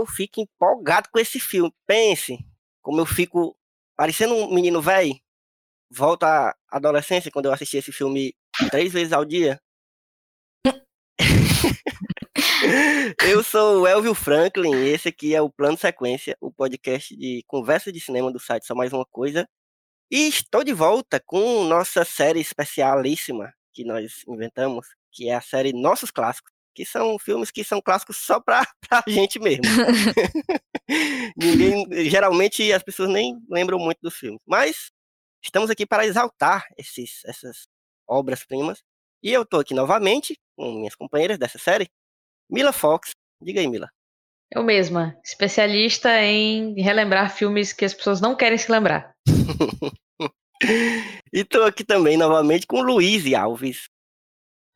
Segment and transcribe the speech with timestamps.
[0.00, 1.72] eu fico empolgado com esse filme.
[1.86, 2.38] Pense,
[2.82, 3.56] como eu fico
[3.96, 5.14] parecendo um menino velho.
[5.90, 8.34] Volta à adolescência quando eu assisti esse filme
[8.70, 9.60] três vezes ao dia.
[13.26, 17.42] eu sou o Elvio Franklin e esse aqui é o Plano Sequência, o podcast de
[17.46, 19.48] conversa de cinema do site Só Mais Uma Coisa.
[20.10, 25.72] E estou de volta com nossa série especialíssima que nós inventamos, que é a série
[25.72, 29.62] Nossos Clássicos, que são filmes que são clássicos só pra, pra gente mesmo.
[31.36, 34.90] Ninguém, geralmente as pessoas nem lembram muito dos filmes, mas
[35.42, 37.68] estamos aqui para exaltar esses, essas
[38.08, 38.82] obras-primas.
[39.22, 41.88] E eu estou aqui novamente com minhas companheiras dessa série,
[42.50, 43.10] Mila Fox.
[43.42, 43.88] Diga aí, Mila.
[44.52, 49.14] Eu mesma, especialista em relembrar filmes que as pessoas não querem se lembrar.
[51.32, 53.88] e estou aqui também novamente com Luiz Alves.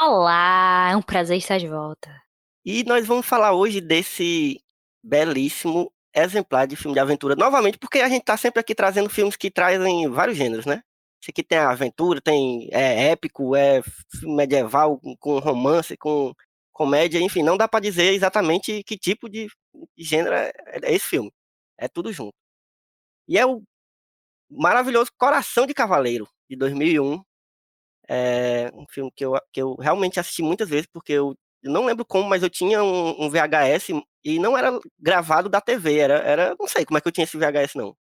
[0.00, 2.20] Olá, é um prazer estar de volta.
[2.64, 4.60] E nós vamos falar hoje desse
[5.02, 9.36] belíssimo exemplar de filme de aventura, novamente, porque a gente está sempre aqui trazendo filmes
[9.36, 10.82] que trazem vários gêneros, né?
[11.22, 13.82] Esse aqui tem aventura, tem é épico, é
[14.22, 16.34] medieval, com romance, com
[16.72, 19.46] comédia, enfim, não dá para dizer exatamente que tipo de,
[19.96, 21.32] de gênero é, é, esse filme.
[21.78, 22.34] É tudo junto.
[23.28, 23.62] E é o
[24.50, 27.22] maravilhoso Coração de Cavaleiro, de 2001.
[28.08, 31.86] É um filme que eu, que eu realmente assisti muitas vezes, porque eu, eu não
[31.86, 33.88] lembro como, mas eu tinha um, um, VHS
[34.24, 36.56] e não era gravado da TV, era, era.
[36.58, 37.96] Não sei como é que eu tinha esse VHS, não.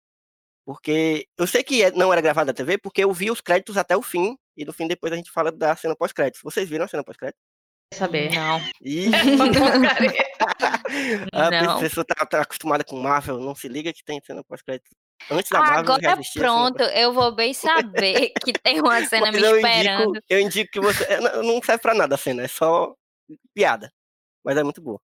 [0.66, 3.96] Porque eu sei que não era gravado da TV, porque eu vi os créditos até
[3.96, 6.40] o fim, e no fim depois a gente fala da cena pós-créditos.
[6.42, 7.40] Vocês viram a cena pós-créditos?
[7.94, 8.32] saber.
[8.32, 8.60] Não.
[8.82, 9.10] Ih,
[11.32, 11.76] Não.
[11.76, 14.90] a pessoa tá, tá acostumada com Marvel, não se liga que tem cena pós-crédito.
[15.30, 19.30] Antes da Marvel, Agora já existia pronto, eu vou bem saber que tem uma cena
[19.32, 20.10] me eu esperando.
[20.10, 21.04] indico, eu indico que você.
[21.04, 22.94] é, Não não serve pra nada a cena, é só
[23.54, 23.90] piada.
[24.44, 25.00] Mas é muito boa.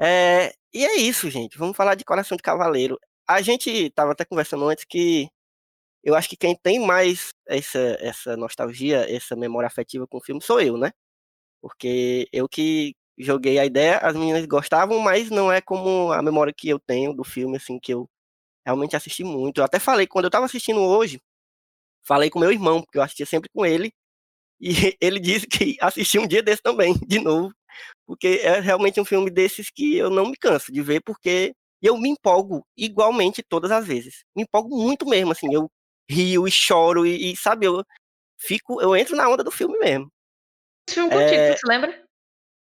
[0.00, 1.58] É, e é isso, gente.
[1.58, 2.98] Vamos falar de Coração de Cavaleiro.
[3.28, 5.28] A gente tava até conversando antes que
[6.02, 10.40] eu acho que quem tem mais essa, essa nostalgia, essa memória afetiva com o filme
[10.42, 10.92] sou eu, né?
[11.62, 16.54] Porque eu que joguei a ideia, as meninas gostavam, mas não é como a memória
[16.56, 18.08] que eu tenho do filme, assim, que eu
[18.64, 19.58] realmente assisti muito.
[19.58, 21.20] Eu até falei, quando eu tava assistindo hoje,
[22.02, 23.92] falei com meu irmão, porque eu assistia sempre com ele,
[24.60, 27.52] e ele disse que assistiu um dia desse também, de novo,
[28.06, 31.96] porque é realmente um filme desses que eu não me canso de ver, porque eu
[31.96, 34.24] me empolgo igualmente todas as vezes.
[34.36, 35.70] Me empolgo muito mesmo, assim, eu
[36.08, 37.84] rio e choro e, e, sabe, eu
[38.38, 40.10] fico, eu entro na onda do filme mesmo.
[40.88, 42.04] Esse filme contigo, É, tu se lembra?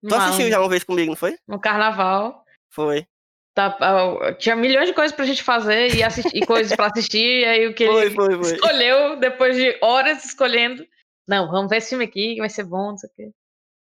[0.06, 1.36] Tu assistiu já uma vez comigo, não foi?
[1.46, 2.44] No carnaval.
[2.70, 3.06] Foi.
[3.56, 7.40] Tá, ah, tinha milhões de coisas pra gente fazer e, assistir, e coisas pra assistir,
[7.40, 8.52] e aí o que Foi, ele foi, foi.
[8.54, 10.86] escolheu, depois de horas escolhendo.
[11.26, 13.30] Não, vamos ver esse filme aqui, que vai ser bom, não sei o quê.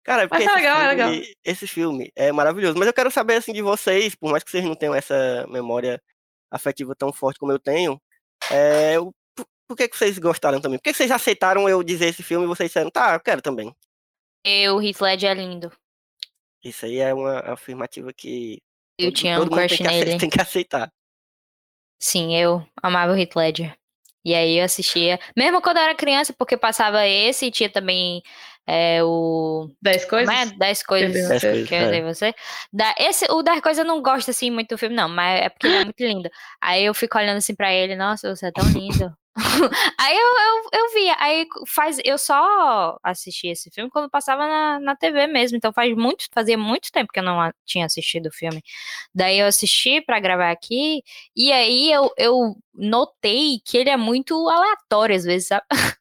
[0.05, 1.33] Cara, porque Mas tá esse, legal, é filme, legal.
[1.43, 2.79] esse filme é maravilhoso.
[2.79, 6.01] Mas eu quero saber, assim, de vocês, por mais que vocês não tenham essa memória
[6.49, 8.01] afetiva tão forte como eu tenho,
[8.49, 10.79] é, o- por, por que, que vocês gostaram também?
[10.79, 13.41] Por que, que vocês aceitaram eu dizer esse filme e vocês disseram, tá, eu quero
[13.41, 13.75] também?
[14.45, 15.69] Eu, Heath Ledger é lindo.
[16.63, 18.57] Isso aí é uma afirmativa que
[18.99, 20.17] Eu tinha um crush nele.
[20.17, 20.91] tem que aceitar.
[21.99, 23.75] Sim, eu amava o Heath Ledger.
[24.23, 28.21] E aí eu assistia, mesmo quando eu era criança, porque passava esse e tinha também
[28.67, 29.67] é, o.
[29.81, 30.31] Dez coisas?
[30.31, 30.45] é?
[30.45, 32.01] 10 coisas Dez Dez coisas, que eu é.
[32.01, 32.35] você.
[32.71, 35.49] Da, esse, o 10 coisas eu não gosto assim muito do filme, não, mas é
[35.49, 36.29] porque ele é muito lindo.
[36.61, 39.11] Aí eu fico olhando assim pra ele, nossa, você é tão lindo.
[39.99, 44.79] aí eu, eu, eu via, aí faz, eu só assisti esse filme quando passava na,
[44.79, 48.27] na TV mesmo, então faz muito, fazia muito tempo que eu não a- tinha assistido
[48.27, 48.61] o filme.
[49.13, 51.03] Daí eu assisti pra gravar aqui,
[51.35, 55.65] e aí eu, eu notei que ele é muito aleatório às vezes, sabe?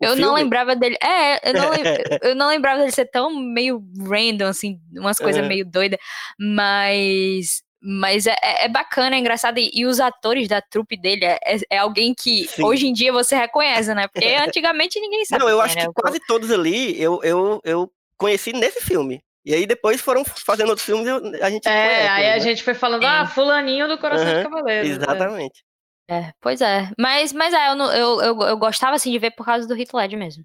[0.00, 0.40] O eu não filme?
[0.42, 0.96] lembrava dele.
[1.02, 1.70] É, eu não,
[2.22, 5.48] eu não lembrava dele ser tão meio random, assim, umas coisas Aham.
[5.48, 5.98] meio doidas.
[6.38, 7.62] Mas.
[7.86, 9.58] Mas é, é- é bacana, é engraçado.
[9.58, 12.64] E, e os atores da trupe dele é, é- é alguém que Sim.
[12.64, 14.08] hoje em dia você reconhece, né?
[14.08, 14.24] Porque
[14.56, 15.42] antigamente ninguém sabe.
[15.42, 15.92] Não, eu quem acho era, que né?
[16.02, 19.20] quase todos ali eu, eu, eu conheci nesse filme.
[19.44, 22.34] E aí depois foram fazendo outros filmes e eu- a gente É, conhece, aí a
[22.36, 22.40] né?
[22.40, 23.08] gente foi falando, Sim.
[23.08, 24.86] ah, fulaninho do Coração de Aham, Cavaleiro.
[24.88, 25.62] Exatamente.
[26.10, 26.90] É, pois é.
[26.98, 29.92] Mas, mas é, eu, eu, eu, eu gostava assim de ver por causa do Heath
[29.92, 30.42] Ledger mesmo.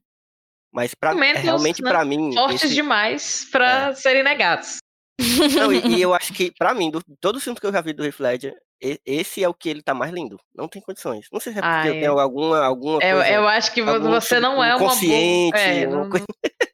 [0.74, 2.34] Mas pra, Momentos, realmente né, pra mim.
[2.34, 4.78] Fortes esse- demais pra serem negados.
[5.56, 7.82] Não, e, e eu acho que, pra mim, do, todos os filmes que eu já
[7.82, 8.56] vi do Heath Ledger,
[9.06, 10.40] esse é o que ele tá mais lindo.
[10.56, 11.28] Não tem condições.
[11.32, 12.00] Não sei se é porque Ah, eu é.
[12.00, 13.32] tenho alguma, alguma Eu, coisa.
[13.34, 14.90] eu acho que você não é uma boa.
[14.92, 16.26] subconsciente, É, não- coisa-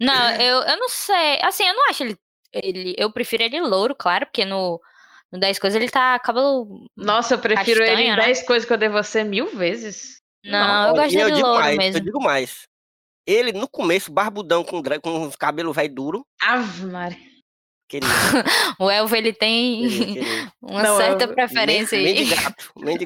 [0.00, 1.38] Não, eu, eu não sei.
[1.42, 2.16] Assim, eu não acho ele,
[2.52, 2.94] ele.
[2.98, 4.78] Eu prefiro ele louro, claro, porque no,
[5.32, 6.86] no 10 coisas ele tá cabelo.
[6.96, 8.22] Nossa, eu prefiro ele em Castanho, né?
[8.24, 10.20] 10 coisas que eu dei você mil vezes.
[10.44, 10.58] Não,
[10.88, 11.98] eu Olha, gosto eu dele digo louro mais, mesmo.
[11.98, 12.68] Eu digo mais.
[13.26, 17.18] Ele, no começo, barbudão, com, com os cabelos velho duro, Ave Maria.
[17.88, 18.12] Querido.
[18.78, 20.52] O Elvo, ele tem querido, querido.
[20.62, 22.28] uma Não, certa eu- preferência aí.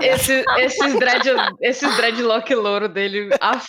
[0.02, 1.24] Esse, esses, dread,
[1.60, 3.30] esses dreadlock louro dele.
[3.40, 3.66] af-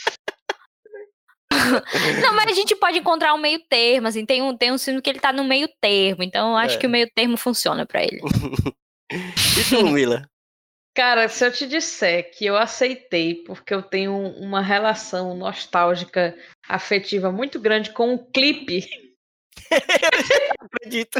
[2.24, 5.02] Não, mas a gente pode encontrar um meio termo, assim, tem um, tem um filme
[5.02, 6.78] que ele tá no meio termo, então eu acho É.
[6.80, 8.20] que o meio termo funciona pra ele.
[9.14, 10.26] E tu, Mila?
[10.96, 16.34] Cara, se eu te disser que eu aceitei porque eu tenho uma relação nostálgica
[16.68, 18.88] afetiva muito grande com um clipe
[20.62, 21.20] Acredito.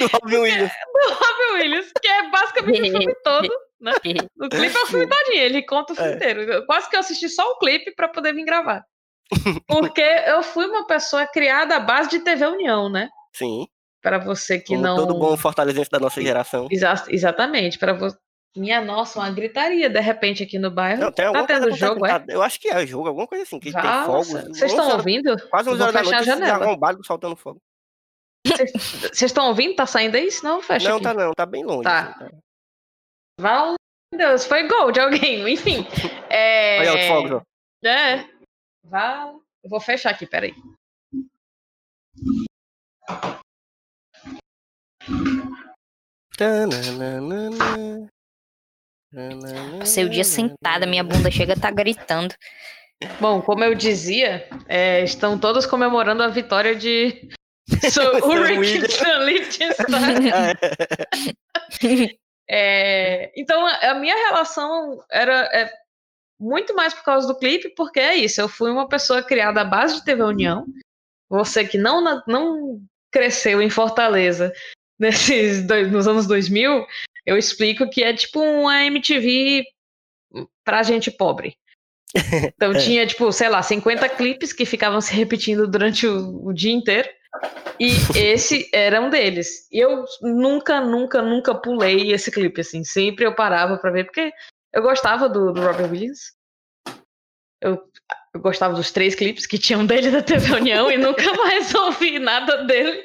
[0.00, 0.72] Do Robin Williams.
[0.72, 3.48] do Robin Williams, que é basicamente o filme todo.
[3.80, 6.14] O clipe é o filme todinho, ele conta o filme É.
[6.16, 6.40] inteiro.
[6.42, 8.84] Eu- quase que eu assisti só o clipe pra poder vir gravar.
[9.68, 13.08] Porque eu fui uma pessoa criada à base de TV União, né?
[13.32, 13.68] Sim.
[14.02, 14.96] Pra você que Como não.
[14.96, 16.66] todo bom fortalezense da nossa geração.
[16.72, 18.16] Exa- exatamente, para você.
[18.56, 21.00] Minha nossa, uma gritaria de repente aqui no bairro.
[21.00, 22.10] Não, tem tá tendo coisa jogo, é?
[22.10, 22.36] acontecendo.
[22.36, 24.28] Eu acho que é jogo, alguma coisa assim, que tem Nossa, fogos.
[24.28, 25.48] Vocês 11 estão ouvindo?
[25.48, 26.64] Quase 11 Vou horas da noite, a esses janela.
[26.64, 27.60] arrombados soltando fogo.
[28.46, 29.76] Vocês estão ouvindo?
[29.76, 30.30] Tá saindo aí?
[30.30, 31.04] Senão fecha Não, aqui.
[31.04, 31.84] tá não, tá bem longe.
[31.84, 32.10] Tá.
[32.10, 32.30] assim, tá.
[33.40, 33.74] Val...
[34.14, 35.46] Deus, foi gol de alguém.
[35.52, 35.86] Enfim.
[36.30, 36.80] É...
[36.80, 37.86] Olha fogos, ó.
[37.86, 38.28] É.
[38.84, 39.40] Val...
[39.62, 40.54] Eu vou fechar aqui, peraí.
[46.36, 48.08] Tananana.
[49.78, 52.34] Passei o dia sentada, minha bunda chega a tá gritando.
[53.20, 57.28] Bom, como eu dizia, é, estão todos comemorando a vitória de
[58.24, 58.80] Ulrich.
[59.24, 60.30] Liechtenstein.
[62.50, 63.30] É.
[63.36, 65.70] Então, a minha relação era é,
[66.40, 68.40] muito mais por causa do clipe, porque é isso.
[68.40, 70.64] Eu fui uma pessoa criada à base de TV União.
[71.28, 72.80] Você que não, não
[73.12, 74.50] cresceu em Fortaleza
[74.98, 76.86] nesses dois- nos anos 2000,
[77.28, 79.62] eu explico que é tipo uma MTV
[80.64, 81.58] pra gente pobre.
[82.56, 82.78] Então É.
[82.78, 87.06] tinha, tipo, sei lá, 50 clipes que ficavam se repetindo durante o, o dia inteiro.
[87.78, 89.68] E esse era um deles.
[89.70, 92.82] E eu nunca, nunca, nunca pulei esse clipe, assim.
[92.82, 94.32] Sempre eu parava pra ver, porque
[94.72, 96.32] eu gostava do, do Robert Williams.
[97.60, 97.78] Eu,
[98.34, 102.18] eu gostava dos três clipes que tinham dele da TV União e nunca mais ouvi
[102.18, 103.04] nada dele.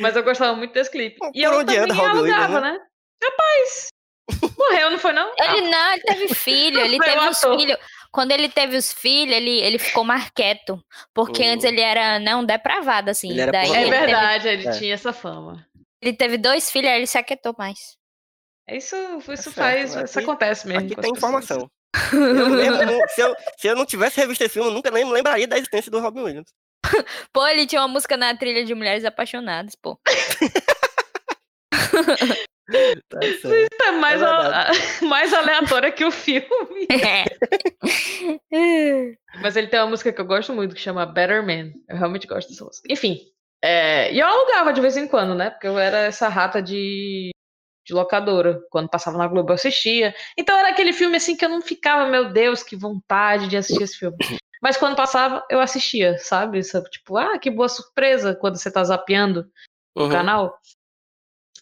[0.00, 1.18] Mas eu gostava muito desse clipe.
[1.32, 2.80] E eu também Robin alugava, né?
[3.22, 3.88] Rapaz!
[4.58, 5.32] Morreu, não foi não?
[5.38, 7.78] Ele não, ele teve filho, ele teve os filhos.
[8.12, 10.82] Quando ele teve os filhos, ele, ele ficou mais quieto.
[11.14, 11.52] Porque Hum.
[11.52, 13.30] antes ele era, né, um depravado, assim.
[13.30, 14.70] Ele era Daí É ele teve, verdade, ele É.
[14.72, 15.66] tinha essa fama.
[16.02, 17.96] ele teve dois filhos, aí ele se aquietou mais.
[18.68, 18.96] Isso,
[19.32, 20.86] isso certo, faz, aqui- isso acontece mesmo.
[20.86, 21.70] Aqui tem informação.
[22.12, 25.46] Eu não- se, eu, se eu não tivesse revisto esse filme, eu nunca nem lembraria
[25.46, 26.48] da existência do Robin Williams.
[27.32, 29.98] Pô, ele tinha uma música na trilha de Mulheres Apaixonadas, pô.
[33.08, 33.82] Tá certo.
[33.84, 34.70] É mais, É a-
[35.06, 36.86] mais aleatória que o filme.
[39.40, 41.72] Mas ele tem uma música que eu gosto muito que chama Better Man.
[41.88, 42.86] Eu realmente gosto dessa música.
[42.90, 43.18] Enfim.
[43.62, 45.50] é, e eu alugava de vez em quando, né?
[45.50, 47.30] Porque eu era essa rata de,
[47.86, 48.60] de locadora.
[48.70, 50.14] Quando passava na Globo eu assistia.
[50.36, 53.84] Então era aquele filme assim que eu não ficava, meu Deus, que vontade de assistir
[53.84, 54.16] esse filme.
[54.62, 56.60] Mas quando passava, eu assistia, sabe?
[56.90, 59.46] Tipo, ah, que boa surpresa quando você tá zapeando
[59.94, 60.10] o Uhum.
[60.10, 60.58] canal.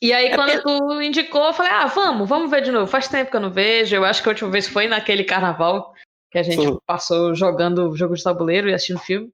[0.02, 2.86] E aí, É quando tu indicou, eu falei, ah, vamos, vamos ver de novo.
[2.86, 3.94] Faz tempo que eu não vejo.
[3.96, 5.92] Eu acho que a última vez foi naquele carnaval
[6.30, 6.78] que a gente Sim.
[6.86, 9.30] passou jogando jogo de tabuleiro e assistindo filme.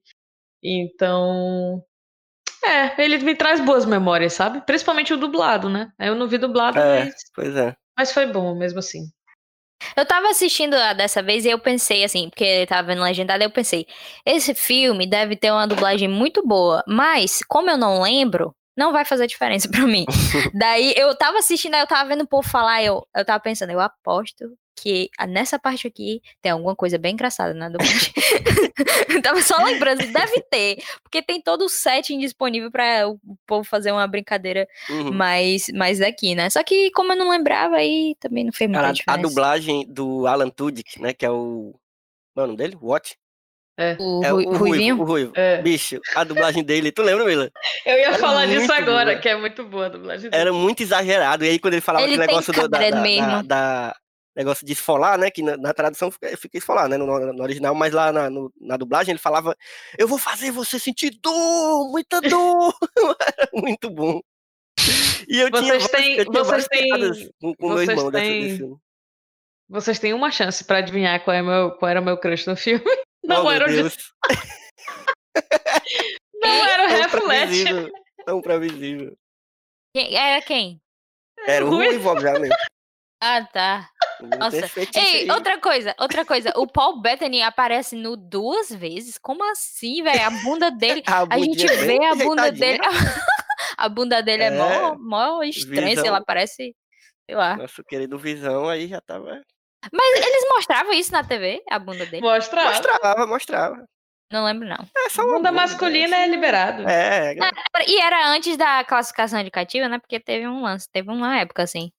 [0.63, 1.83] Então.
[2.63, 4.61] É, ele me traz boas memórias, sabe?
[4.61, 5.91] Principalmente o dublado, né?
[5.99, 7.05] Eu não vi dublado, É.
[7.05, 7.75] mas, Pois é.
[7.97, 9.05] mas foi bom mesmo assim.
[9.97, 13.43] Eu tava assistindo a dessa vez e eu pensei assim, porque eu tava vendo legendado,
[13.43, 13.87] eu pensei,
[14.27, 19.05] esse filme deve ter uma dublagem muito boa, mas como eu não lembro, não vai
[19.05, 20.05] fazer diferença pra mim.
[20.55, 23.71] Daí eu tava assistindo, aí eu tava vendo o povo falar, eu, eu tava pensando,
[23.71, 28.13] eu aposto que nessa parte aqui tem alguma coisa bem engraçada na dublagem.
[29.11, 33.63] Eu Tava só lembrando, deve ter, porque tem todo o setting disponível para o povo
[33.63, 35.13] fazer uma brincadeira Uhum.
[35.13, 36.49] mais, mais daqui, né?
[36.49, 39.23] Só que como eu não lembrava, aí também não fez muita Cara, a diferença.
[39.29, 41.75] dublagem do Alan Tudyk, né, que é o...
[42.33, 42.79] Qual é o nome dele?
[42.81, 43.17] What?
[43.99, 44.97] O, É Rui- o Ruivinho?
[44.97, 45.33] Ruivo, o Ruivo.
[45.35, 45.63] É.
[45.63, 47.51] Bicho, a dublagem dele, tu lembra, Mila?
[47.87, 49.19] Eu ia Era falar disso agora, boa.
[49.21, 50.41] que é muito boa a dublagem dele.
[50.41, 51.45] Era muito exagerado.
[51.45, 53.27] E aí, quando ele falava Ele aquele negócio do, da, da- mesmo.
[53.27, 53.97] da- da-
[54.37, 55.31] negócio de esfolar, né?
[55.31, 56.97] Que na, na tradução fica, fica esfolar, né?
[56.97, 59.57] No, no original, mas lá na, no- na dublagem ele falava:
[59.99, 62.75] Eu vou fazer você sentir dor, muita dor.
[63.39, 64.21] Era muito bom.
[65.29, 68.11] E eu tinha, Vocês várias- têm- eu tinha vocês têm- com, com meu vocês irmão
[68.11, 68.77] dessa, têm- desse filme.
[69.69, 72.57] Vocês têm uma chance pra adivinhar qual, é meu, qual era o meu crush no
[72.57, 72.83] filme.
[73.31, 73.97] Não oh, era o Deus,
[76.43, 77.11] Não era o Ledger.
[77.11, 77.93] previsível.
[78.25, 79.17] Tão previsível.
[79.95, 80.81] Quem- Era quem?
[81.47, 82.11] Era o Ruivo.
[82.11, 82.55] Obviamente.
[83.23, 83.89] Ah, tá.
[84.39, 84.71] Nossa.
[84.99, 86.53] Ei, outra coisa, outra coisa.
[86.57, 89.19] O Paul Bettany aparece no duas vezes?
[89.19, 90.23] Como assim, velho?
[90.23, 91.03] A bunda dele.
[91.07, 92.79] A, A gente vê a bunda dele.
[93.77, 96.75] A bunda dele é, É, mó, mó estranha, sei lá, parece.
[97.27, 97.57] Sei lá.
[97.57, 99.43] Nosso querido Visão aí já tava.
[99.93, 102.23] Mas eles mostravam isso na TV, a bunda dele?
[102.23, 102.65] Mostrar.
[102.65, 103.85] Mostrava, mostrava.
[104.31, 104.87] Não lembro, não.
[104.97, 106.89] É só uma Bunda bunda, masculina é liberado.
[106.89, 107.35] É,
[107.89, 109.99] E era antes da classificação indicativa, né?
[109.99, 111.91] Porque teve um lance, teve uma época assim.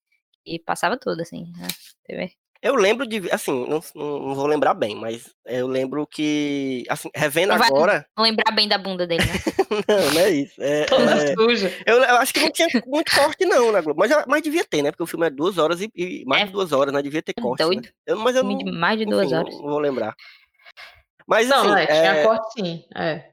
[0.45, 1.67] E passava tudo, assim, na
[2.05, 2.33] TV.
[2.61, 3.29] Eu lembro de.
[3.31, 6.83] Assim, não, não, vou lembrar bem, mas eu lembro que.
[6.89, 8.05] Assim, revendo Não agora.
[8.17, 9.31] Não lembrar bem da bunda dele, né?
[9.87, 10.61] Não, não é isso.
[10.61, 11.73] É, Toda é, suja.
[11.85, 13.97] eu, eu acho que não tinha muito corte, não, na Globo.
[13.99, 14.91] Mas, mas devia ter, né?
[14.91, 16.45] Porque o filme é duas horas e, e mais É.
[16.47, 17.01] de duas horas, né?
[17.01, 17.59] Devia ter É corte.
[17.61, 17.65] Né?
[17.65, 17.89] doido.
[18.05, 18.57] Eu, mas eu não.
[18.73, 19.53] Mais de enfim, duas não- horas.
[19.55, 20.13] Não, vou lembrar.
[21.27, 21.81] Mas Não, assim.
[21.83, 22.83] é, tinha é, corte sim.
[22.95, 23.23] É.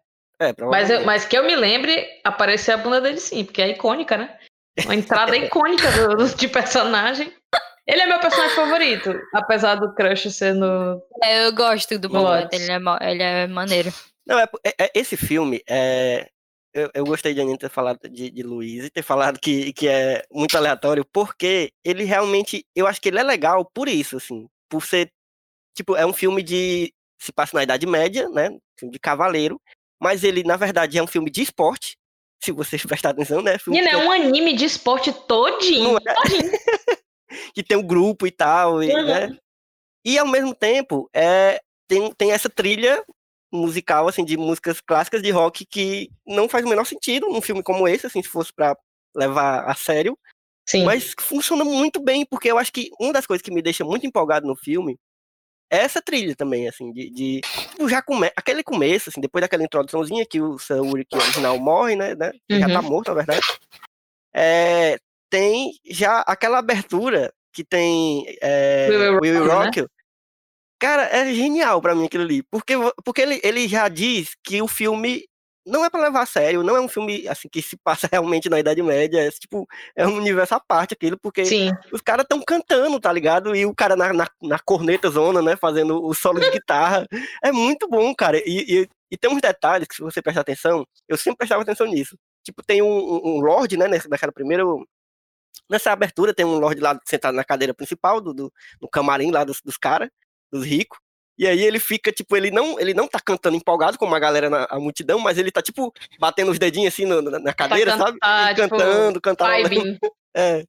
[0.40, 3.70] é, Mas, eu- mas que eu me lembre, apareceu a bunda dele sim, porque é
[3.70, 4.38] icônica, né?
[4.84, 7.32] Uma entrada icônica do, do- de personagem.
[7.88, 11.02] Ele é meu personagem favorito, apesar do crush ser no.
[11.22, 12.10] É, Eu gosto do.
[12.10, 13.90] Bettany, ele é, ele é maneiro.
[14.26, 16.28] Não, é, é- é- esse filme, é,
[16.74, 19.88] eu, eu gostei de Anitta ter falado de, de Luiz e ter falado que, que
[19.88, 24.46] é muito aleatório, porque ele realmente, eu acho que ele é legal por isso, assim,
[24.68, 25.10] por ser,
[25.74, 29.58] tipo, é um filme de, se passa na Idade Média, né, filme de cavaleiro,
[29.98, 31.96] mas ele, na verdade, é um filme de esporte,
[32.44, 35.92] se vocês prestarem atenção, né, filme Menina, que, é um anime de esporte todinho.
[35.92, 36.02] Não é?
[37.62, 39.04] que tem um grupo e tal, e, Uhum.
[39.06, 39.36] né,
[40.04, 43.04] e ao mesmo tempo, é, tem, tem essa trilha
[43.52, 47.62] musical, assim, de músicas clássicas de rock que não faz o menor sentido num filme
[47.62, 48.76] como esse, assim, se fosse pra
[49.16, 50.16] levar a sério,
[50.68, 50.84] Sim.
[50.84, 53.84] mas que funciona muito bem, porque eu acho que uma das coisas que me deixa
[53.84, 54.96] muito empolgado no filme
[55.70, 59.64] é essa trilha também, assim, de, de tipo, já come, aquele começo, assim, depois daquela
[59.64, 62.88] introduçãozinha que o Sam Ulrich original morre, né, né, que já tá Uhum.
[62.88, 63.46] morto, na verdade,
[64.32, 64.98] é,
[65.30, 68.88] tem já aquela abertura que tem é,
[69.20, 69.88] Will Rock né?
[70.80, 72.40] Cara, é genial pra mim aquilo ali.
[72.44, 72.74] Porque,
[73.04, 75.24] porque ele, ele já diz que o filme
[75.66, 78.48] não é pra levar a sério, não é um filme assim que se passa realmente
[78.48, 79.26] na Idade Média.
[79.26, 81.72] É, tipo, é um universo à parte aquilo, porque Sim.
[81.92, 83.56] os caras tão cantando, tá ligado?
[83.56, 85.56] E o cara na, na, na corneta zona, né?
[85.56, 87.08] Fazendo o solo de guitarra.
[87.42, 88.38] É muito bom, cara.
[88.38, 91.88] E, e, e tem uns detalhes que, se você prestar atenção, eu sempre prestava atenção
[91.88, 92.16] nisso.
[92.44, 93.88] Tipo, tem um, um, um Lorde, né?
[93.88, 94.62] Nessa, naquela primeira.
[95.68, 99.44] Nessa abertura tem um Lorde lá sentado na cadeira principal, do, do, no camarim lá
[99.44, 100.08] dos, dos caras,
[100.52, 100.98] dos ricos.
[101.38, 104.50] E aí ele fica, tipo, ele não, ele não tá cantando empolgado como a galera
[104.50, 107.92] na a multidão, mas ele tá, tipo, batendo os dedinhos assim no- na, na cadeira,
[107.92, 108.18] can- sabe?
[108.18, 109.50] tá, tipo, cantando, cantando.
[110.36, 110.64] É.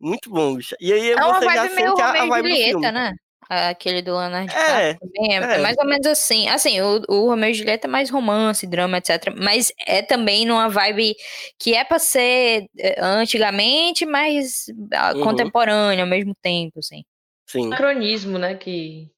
[0.00, 0.74] Muito bom, bicho.
[0.80, 2.70] E aí É você já sente a, a vibe do filme.
[2.72, 3.12] Julieta, né?
[3.48, 5.54] Aquele do Leonardo É, também é, é.
[5.56, 6.48] é mais ou menos assim.
[6.48, 9.34] Assim, o, o Romeu e Julieta é mais romance, drama, etc.
[9.36, 11.14] Mas é também numa vibe
[11.58, 15.22] que é pra ser eh, antigamente, mas ah, Uhum.
[15.22, 17.02] contemporânea ao mesmo tempo, assim.
[17.48, 17.66] Sim.
[17.66, 18.54] Anacronismo, né?
[18.54, 19.10] Que,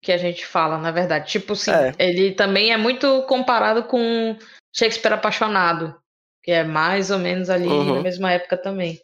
[0.00, 1.30] que a gente fala, na verdade.
[1.30, 1.92] Tipo, sim, É.
[1.98, 4.36] ele também é muito comparado com
[4.74, 5.94] Shakespeare Apaixonado,
[6.42, 7.96] que é mais ou menos ali Uhum.
[7.96, 9.00] na mesma época também.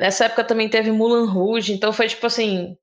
[0.00, 2.76] Nessa época também teve Mulan Rouge, então foi tipo assim.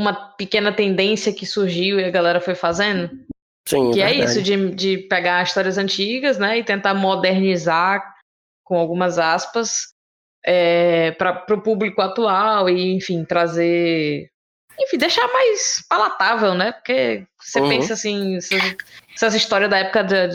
[0.00, 3.10] Uma pequena tendência que surgiu e a galera foi fazendo.
[3.68, 4.30] Sim, Que é verdade.
[4.30, 8.02] isso, de, de pegar histórias antigas, né, e tentar modernizar
[8.64, 9.92] com algumas aspas
[11.18, 14.30] para o público atual e, enfim, trazer.
[14.80, 16.72] Enfim, deixar mais palatável, né?
[16.72, 17.68] Porque você Uhum.
[17.68, 18.76] pensa assim, essas,
[19.14, 20.26] essas histórias da época da,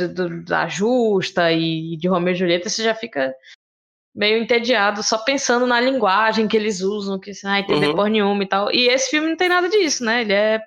[0.45, 3.34] da Justa e de Romeu e Julieta, você já fica
[4.15, 7.95] meio entediado só pensando na linguagem que eles usam, que assim, ah, entender Uhum.
[7.95, 8.72] porra nenhuma e tal.
[8.72, 10.22] E esse filme não tem nada disso, né?
[10.22, 10.62] Ele é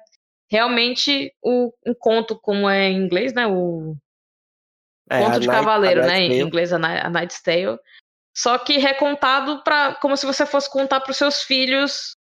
[0.51, 3.47] realmente o, um conto, como é em inglês, né?
[3.47, 3.97] O
[5.11, 6.07] É, conto de Night- cavaleiro, né?
[6.21, 7.79] Night's Em inglês, a, Ni- a Knight's Tale.
[8.37, 12.15] Só que recontado pra, como se você fosse contar para os seus filhos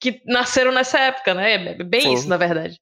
[0.00, 1.52] que nasceram nessa época, né?
[1.52, 2.12] É bem Sim.
[2.14, 2.76] isso, na verdade.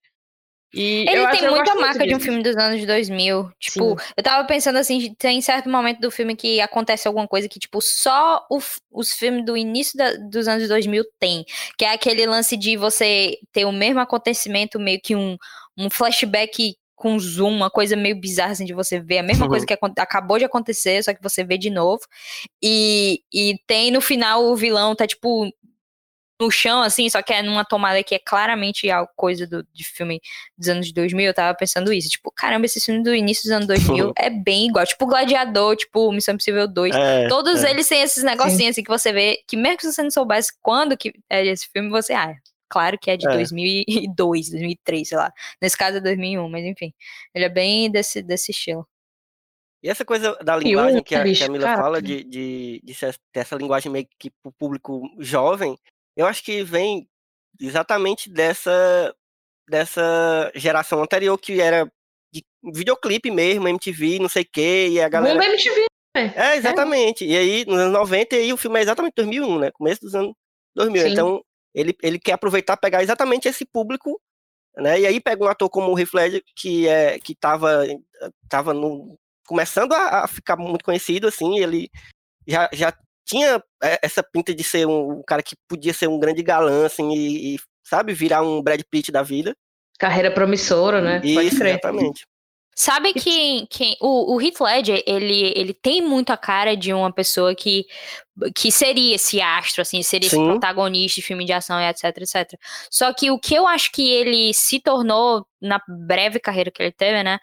[0.72, 3.50] E Ele tem muita marca de um filme dos anos 2000.
[3.58, 7.58] Tipo, eu tava pensando assim, tem certo momento do filme que acontece alguma coisa que,
[7.58, 8.58] tipo, só o
[8.92, 11.44] os filmes do início da- dos anos 2000 tem.
[11.78, 15.37] Que é aquele lance de você ter o mesmo acontecimento, meio que um,
[15.76, 19.50] um flashback com zoom, uma coisa meio bizarra, assim, de você ver a mesma Uhum.
[19.50, 22.02] coisa que acabou de acontecer, só que você vê de novo.
[22.62, 25.48] E, e tem no final o vilão tá, tipo,
[26.40, 29.85] no chão, assim, só que é numa tomada que é claramente a coisa do, de
[29.85, 30.21] filme
[30.57, 32.09] dos anos 2000, eu tava pensando isso.
[32.09, 34.87] Tipo, caramba, esse filme do início dos anos 2000 é bem igual.
[34.87, 36.95] Tipo, Gladiador, tipo, Missão Impossível 2.
[36.95, 37.71] É, Todos é.
[37.71, 40.97] eles têm esses negocinhos assim que você vê, que mesmo que você não soubesse quando
[40.97, 42.35] que é esse filme, você, ah,
[42.68, 43.33] claro que é de É.
[43.33, 45.33] 2002, 2003, sei lá.
[45.61, 46.92] Nesse caso é 2001, mas enfim.
[47.35, 48.87] Ele é bem desse, desse estilo.
[49.83, 51.83] E essa coisa da linguagem um, que a, que a Mila cara.
[51.83, 55.78] fala, de, de, de ter essa linguagem meio que pro público jovem,
[56.18, 57.08] eu acho que vem
[57.60, 59.14] exatamente dessa,
[59.70, 61.90] dessa geração anterior que era
[62.32, 62.44] de
[62.75, 65.34] videoclipe mesmo, MTV, não sei o quê, e a galera.
[65.37, 65.87] Mundo MTV.
[66.34, 67.25] É, exatamente.
[67.25, 69.70] E aí, nos anos 90, e aí o filme é exatamente 2001, né?
[69.70, 70.34] Começo dos anos
[70.75, 71.02] 2000.
[71.02, 71.08] Sim.
[71.12, 74.20] Então, ele, ele quer aproveitar, pegar exatamente esse público,
[74.76, 74.98] né?
[74.98, 77.87] E aí pega um ator como o Heath Ledger, que, é, que tava,
[78.48, 81.88] tava no, começando a, a ficar muito conhecido, assim, ele
[82.44, 82.92] já, já
[83.28, 86.87] tinha é, essa pinta de ser um, um cara que podia ser um grande galã,
[86.87, 89.54] assim, e, e, sabe, virar um Brad Pitt da vida.
[89.99, 91.20] Carreira promissora, né?
[91.20, 91.73] Pode Isso, crer.
[91.73, 92.26] exatamente.
[92.75, 97.12] Sabe que, que o, o Heath Ledger, ele, ele tem muito a cara de uma
[97.12, 97.85] pessoa que,
[98.54, 100.44] que seria esse astro, assim, seria esse Sim.
[100.44, 102.52] protagonista de filme de ação e etc, etc.
[102.88, 106.92] Só que o que eu acho que ele se tornou na breve carreira que ele
[106.92, 107.40] teve, né,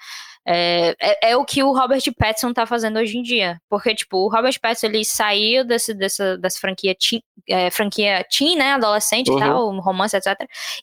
[0.48, 3.60] é, é, é o que o Robert Pattinson tá fazendo hoje em dia.
[3.70, 8.56] Porque, tipo, o Robert Pattinson, ele saiu desse, dessa, dessa franquia teen, é, franquia teen,
[8.56, 9.38] né, adolescente Uhum.
[9.38, 10.36] e tal, romance, etc.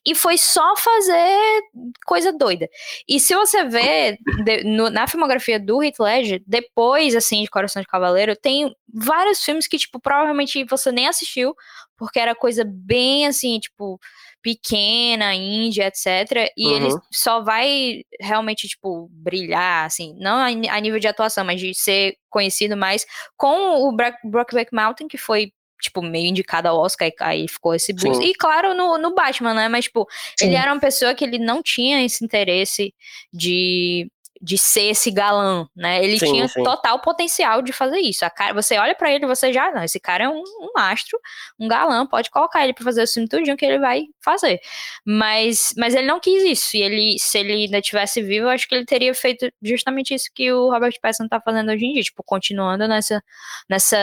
[0.06, 1.62] E foi só fazer
[2.06, 2.68] coisa doida.
[3.08, 7.80] E se você vê de- no- na filmografia do Heath Ledger, depois, assim, de Coração
[7.80, 11.54] de Cavaleiro, tem vários filmes que, tipo, provavelmente você nem assistiu,
[11.96, 13.98] porque era coisa bem, assim, tipo,
[14.42, 16.50] pequena, índia, etc.
[16.56, 16.76] E Uhum.
[16.76, 22.16] ele só vai realmente, tipo, brilhar, assim, não a, nível de atuação, mas de ser
[22.28, 23.06] conhecido mais
[23.36, 27.92] com o Bra- Brokeback Mountain, que foi tipo, meio indicado ao Oscar, aí ficou esse
[27.92, 28.22] boost.
[28.22, 28.30] Sim.
[28.30, 29.68] E claro, no, no Batman, né?
[29.68, 30.06] Mas, tipo,
[30.40, 30.56] ele Sim.
[30.56, 32.94] era uma pessoa que ele não tinha esse interesse
[33.32, 34.08] de,
[34.42, 36.02] de ser esse galã, né?
[36.02, 36.64] Ele Sim, tinha sim.
[36.64, 38.24] total potencial de fazer isso.
[38.24, 41.16] A cara, você olha pra ele, você já, não, esse cara é um, um astro,
[41.60, 44.60] um galã, pode colocar ele pra fazer o filme tudinho que ele vai fazer.
[45.06, 46.76] Mas, mas ele não quis isso.
[46.76, 50.28] E ele, se ele ainda tivesse vivo, eu acho que ele teria feito justamente isso
[50.34, 53.22] que o Robert Pattinson tá fazendo hoje em dia, tipo, continuando nessa,
[53.70, 53.96] nessa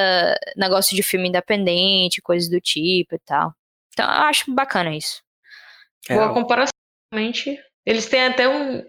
[0.56, 3.54] negócio de filme independente, coisas do tipo e tal.
[3.92, 5.22] Então, eu acho bacana isso.
[6.08, 6.34] Boa Real.
[6.34, 6.72] comparação,
[7.12, 7.60] realmente.
[7.86, 8.84] Eles têm até um,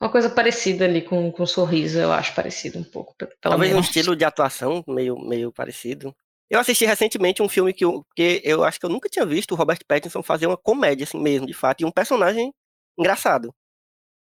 [0.00, 3.14] uma coisa parecida ali com, com o sorriso, eu acho parecido um pouco.
[3.40, 3.86] Talvez um menos.
[3.86, 6.14] estilo de atuação meio, meio parecido.
[6.48, 9.52] Eu assisti recentemente um filme que eu, que eu acho que eu nunca tinha visto
[9.52, 12.52] o Robert Pattinson fazer uma comédia assim mesmo, de fato, e um personagem
[12.98, 13.54] engraçado.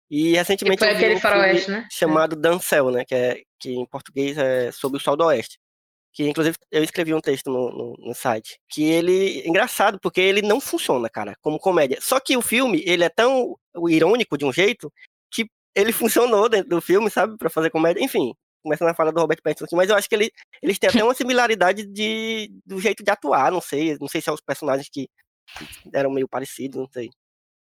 [0.10, 1.88] E recentemente foi eu vi aquele um faroeste, né?
[1.92, 5.60] chamado Dancel, né, que é que em português é sobre o Sol do Oeste.
[6.12, 10.20] Que inclusive eu escrevi um texto no, no, no site, que ele é engraçado porque
[10.20, 12.00] ele não funciona, cara, como comédia.
[12.02, 13.56] Só que o filme, ele é tão
[13.88, 14.92] irônico de um jeito
[15.76, 18.04] ele funcionou dentro do filme, sabe, Pra fazer comédia.
[18.04, 20.90] Enfim, começando a falar do Robert Pattinson aqui, mas eu acho que ele, eles têm
[20.90, 24.42] até uma similaridade de, do jeito de atuar, não sei, não sei se são os
[24.42, 25.10] personagens que
[25.94, 27.10] eram meio parecidos, não sei.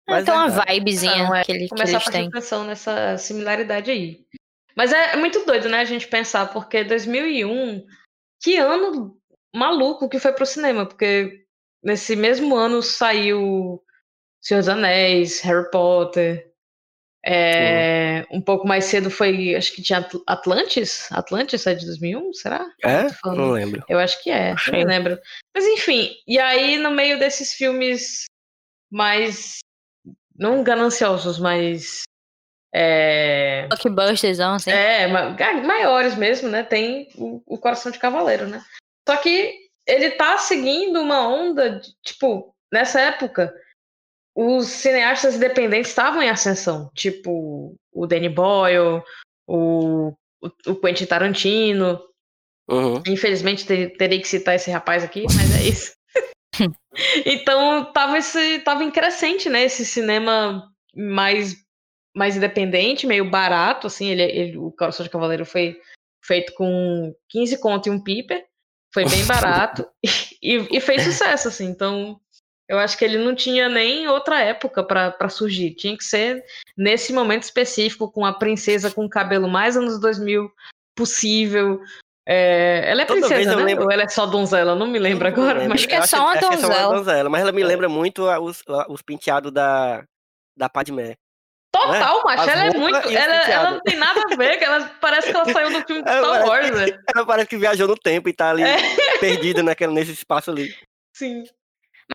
[0.09, 0.73] Mas então, uma verdade.
[0.73, 2.29] vibezinha Não, é que, ele, que Começar a eles têm.
[2.29, 4.25] atenção nessa similaridade aí.
[4.75, 7.85] Mas é, é muito doido, né, a gente pensar, porque 2001,
[8.41, 9.17] que ano
[9.55, 11.45] maluco que foi pro cinema, porque
[11.83, 13.83] nesse mesmo ano saiu
[14.41, 16.48] Senhor dos Anéis, Harry Potter,
[17.25, 21.09] é, um pouco mais cedo foi, acho que tinha Atl- Atlantis?
[21.11, 22.67] Atlantis é de 2001, será?
[22.83, 23.09] É?
[23.11, 23.85] Falando- Não lembro.
[23.89, 25.19] Eu acho que é, não lembro.
[25.55, 28.25] Mas enfim, e aí no meio desses filmes
[28.91, 29.59] mais
[30.37, 32.03] não gananciosos, mas
[32.73, 34.71] é, Blockbusters, assim.
[34.71, 36.63] é maiores mesmo, né?
[36.63, 38.63] Tem o, o Coração de Cavaleiro, né?
[39.09, 39.55] Só que
[39.87, 43.53] ele tá seguindo uma onda, de, tipo, nessa época,
[44.41, 49.03] os cineastas independentes estavam em ascensão, tipo o Danny Boyle,
[49.47, 50.13] o,
[50.67, 52.01] o, Quentin Tarantino,
[52.69, 53.03] Uhum.
[53.07, 55.93] Infelizmente ter- terei que citar esse rapaz aqui, mas é isso.
[57.25, 59.65] então tava esse tava em crescente, né?
[59.65, 61.57] Esse cinema mais
[62.15, 64.09] mais independente, meio barato, assim.
[64.11, 65.81] Ele, ele o Coração de Cavaleiro foi
[66.23, 68.45] feito com 15 conto e um piper,
[68.93, 69.89] foi bem barato
[70.43, 71.67] e, e fez sucesso, assim.
[71.67, 72.21] Então
[72.69, 75.75] Eu acho que ele não tinha nem outra época pra pra surgir.
[75.75, 76.45] Tinha que ser
[76.77, 80.51] nesse momento específico, com a princesa com o cabelo mais anos 2000
[80.97, 81.81] possível.
[82.31, 83.65] É, ela é Toda vez princesa, eu né?
[83.65, 84.75] lembro- Ou ela é só donzela?
[84.75, 85.61] Não me lembro agora.
[85.67, 85.81] Mas...
[85.81, 86.95] Acho que é só uma acho que é só donzela.
[86.95, 87.65] donzela, mas ela me É.
[87.65, 90.05] lembra muito a- os, a- os penteados da,
[90.57, 91.15] da Padmé.
[91.73, 92.43] Total, macho.
[92.43, 93.09] As Ela é muito.
[93.09, 94.63] Ela, ela não tem nada a ver.
[94.63, 97.01] Ela, parece que ela saiu do filme de É, Star Wars, velho.
[97.15, 98.77] Ela parece que viajou no tempo e tá ali É.
[99.21, 100.75] perdida naquele, nesse espaço ali.
[101.15, 101.45] Sim.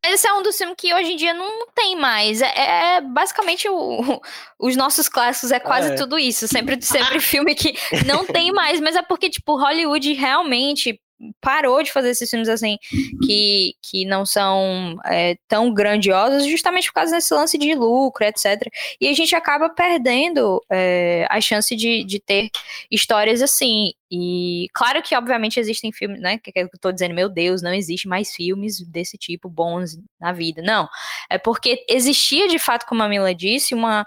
[0.01, 2.41] Mas esse é um dos filmes que hoje em dia não tem mais.
[2.41, 4.21] É, é basicamente o-
[4.59, 5.95] os nossos clássicos, é quase É.
[5.95, 6.47] tudo isso.
[6.47, 7.73] Sempre, sempre filme que
[8.05, 10.99] não tem mais, mas é porque, tipo, Hollywood realmente
[11.41, 12.77] parou de fazer esses filmes assim,
[13.25, 18.61] que, que não são é, tão grandiosos, justamente por causa desse lance de lucro, etc.
[18.99, 22.49] E a gente acaba perdendo é, a chance de, de ter
[22.89, 23.91] histórias assim.
[24.11, 26.37] E claro que, obviamente, existem filmes, né?
[26.37, 30.31] Que, que eu tô dizendo, meu Deus, não existe mais filmes desse tipo bons na
[30.31, 30.61] vida.
[30.61, 30.87] Não.
[31.29, 34.05] É porque existia, de fato, como a Mila disse, uma,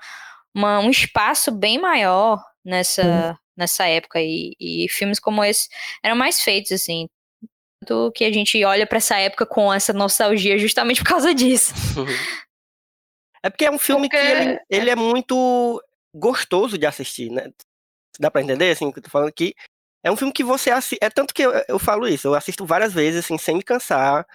[0.55, 3.03] uma- um espaço bem maior nessa,
[3.57, 4.21] nessa época.
[4.21, 5.69] E, e filmes como esse
[6.03, 7.09] eram mais feitos, assim.
[7.81, 11.73] Tanto que a gente olha pra essa época com essa nostalgia justamente por causa disso.
[13.43, 15.81] É porque é um filme que Porque- ele, ele é muito
[16.13, 17.49] gostoso de assistir, né?
[18.19, 19.55] Dá pra entender, assim, o que eu tô falando aqui?
[20.03, 20.99] É um filme que você assiste.
[21.01, 24.27] É tanto que eu, eu falo isso, eu assisto várias vezes, assim, sem me cansar.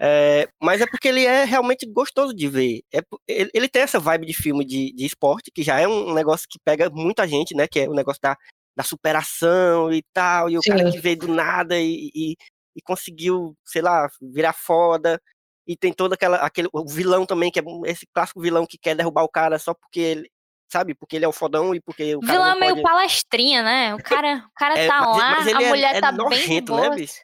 [0.00, 2.82] É, mas é porque ele é realmente gostoso de ver.
[2.94, 6.14] É, ele, ele tem essa vibe de filme de, de esporte, que já é um
[6.14, 7.66] negócio que pega muita gente, né?
[7.66, 8.36] Que é o negócio da,
[8.76, 10.92] da superação e tal, e o cara Sim.
[10.92, 12.36] que veio do nada e, e,
[12.76, 15.20] e conseguiu, sei lá, virar foda.
[15.66, 18.78] E tem todo aquela, aquele o vilão também, que é um- esse clássico vilão que
[18.78, 20.30] quer derrubar o cara só porque ele,
[20.72, 22.82] sabe, porque ele é o fodão e porque o O cara vilão é meio pode...
[22.82, 23.94] palestrinha, né?
[23.94, 26.18] O cara, o cara É, tá mas- lá, mas a é- mulher é tá bem
[26.24, 26.94] nojento, né, boa.
[26.94, 27.20] bicho?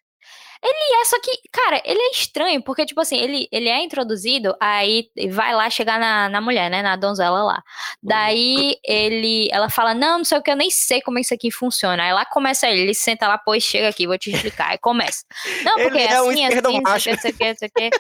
[0.65, 4.57] Ele é, só que, cara, ele é estranho, porque, tipo assim, ele, ele é introduzido,
[4.59, 6.81] aí vai lá chegar na, na mulher, né?
[6.81, 7.63] Na donzela lá.
[8.03, 11.51] Daí ele, ela fala, não, não sei o que, eu nem sei como isso aqui
[11.51, 12.03] funciona.
[12.03, 14.71] Aí lá começa ele, ele senta lá, pois chega aqui, vou te explicar.
[14.71, 15.25] Aí começa.
[15.63, 16.63] Não, porque Ele é é um assim, assim, não
[16.95, 17.05] sei o esquerdomacho.
[17.05, 17.91] que, não sei o que, não sei o que.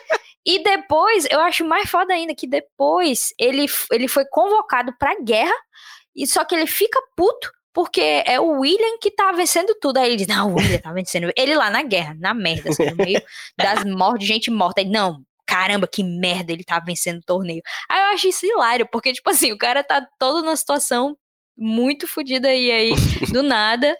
[0.46, 5.54] E depois, eu acho mais foda ainda que depois ele, ele foi convocado pra guerra,
[6.14, 9.98] e só que ele fica puto porque é o William que tá vencendo tudo.
[9.98, 11.32] Aí ele diz: Não, o William tá vencendo.
[11.36, 13.20] Ele lá na guerra, na merda, assim, no meio
[13.58, 14.80] das mortes, gente morta.
[14.80, 17.62] Aí, não, caramba, que merda, ele tá vencendo o torneio.
[17.90, 21.18] Aí eu acho isso hilário, porque, tipo assim, o cara tá todo numa situação
[21.56, 22.92] muito fodida e aí,
[23.32, 23.96] do nada.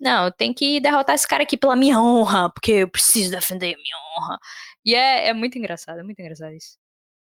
[0.00, 3.76] Não, tem que derrotar esse cara aqui pela minha honra, porque eu preciso defender a
[3.76, 4.38] minha honra.
[4.84, 6.78] E é, é muito engraçado, é muito engraçado isso.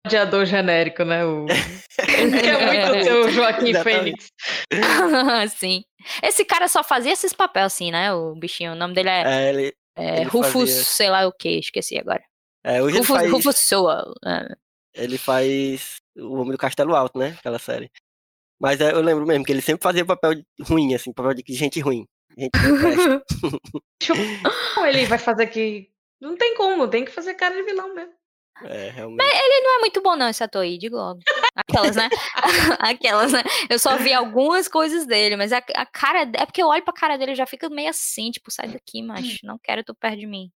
[0.06, 1.24] Gladiador genérico, né?
[1.24, 1.46] O...
[1.46, 1.52] que
[2.48, 3.74] é muito seu Joaquim.
[3.82, 4.28] Fênix.
[5.56, 5.82] Sim.
[6.22, 8.12] Esse cara só fazia esses papéis assim, né?
[8.12, 10.84] O bichinho, o nome dele é, É, ele, é ele Rufus, fazia.
[10.84, 12.22] sei lá o que, esqueci agora.
[12.64, 14.14] é, hoje ele Rufus, faz, Rufus Soa.
[14.24, 14.54] é.
[14.94, 17.34] ele faz o Homem do Castelo Alto, né?
[17.38, 17.90] Aquela série.
[18.60, 21.80] Mas é, eu lembro mesmo que ele sempre fazia papel ruim, assim, papel de gente
[21.80, 22.06] ruim.
[22.38, 22.50] Gente.
[24.74, 25.88] Como ele vai fazer que.
[26.20, 28.12] Não tem como, tem que fazer cara de vilão mesmo.
[28.64, 29.18] É, realmente.
[29.62, 31.20] Não é muito bom, não, esse ator aí, digo logo.
[31.54, 32.08] Aquelas, né?
[32.80, 33.42] Aquelas, né?
[33.68, 36.22] Eu só vi algumas coisas dele, mas a, a cara.
[36.34, 39.02] É porque eu olho pra cara dele e já fica meio assim, tipo, sai daqui,
[39.02, 39.38] macho.
[39.44, 40.50] Não quero tu perto de mim.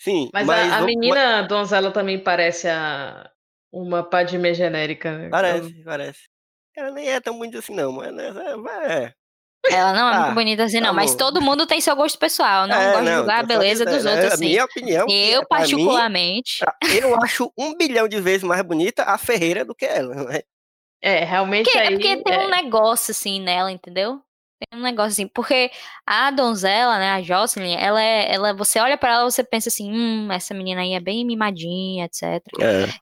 [0.00, 3.30] Sim, Mas, mas, a, a menina donzela também parece a
[3.72, 5.16] uma Padmé genérica.
[5.16, 5.28] né?
[5.30, 6.28] Parece, parece.
[6.76, 9.04] Ela nem é tão bonita assim, não, mas é.
[9.04, 9.14] é.
[9.70, 10.94] Ela não é Ah, muito bonita assim, tá não.
[10.94, 11.18] Mas bom.
[11.18, 12.66] todo mundo tem seu gosto pessoal.
[12.66, 14.44] Não é, gosto de julgar a só beleza dos dizendo, é outros, assim.
[14.46, 15.06] minha opinião.
[15.08, 16.58] Eu, é, mim, particularmente.
[16.58, 20.14] pra- eu acho um bilhão de vezes mais bonita a Ferreira do que ela.
[20.24, 20.40] né?
[21.02, 21.94] É, realmente Porque, é aí.
[21.94, 22.46] porque tem é.
[22.46, 24.20] um negócio assim nela, entendeu?
[24.70, 25.26] Tem um negócio assim.
[25.26, 25.70] Porque
[26.06, 28.32] a donzela, né, a Jocelyn, ela é.
[28.32, 32.04] Ela, você olha pra ela você pensa assim, hum, essa menina aí é bem mimadinha,
[32.04, 32.40] etc.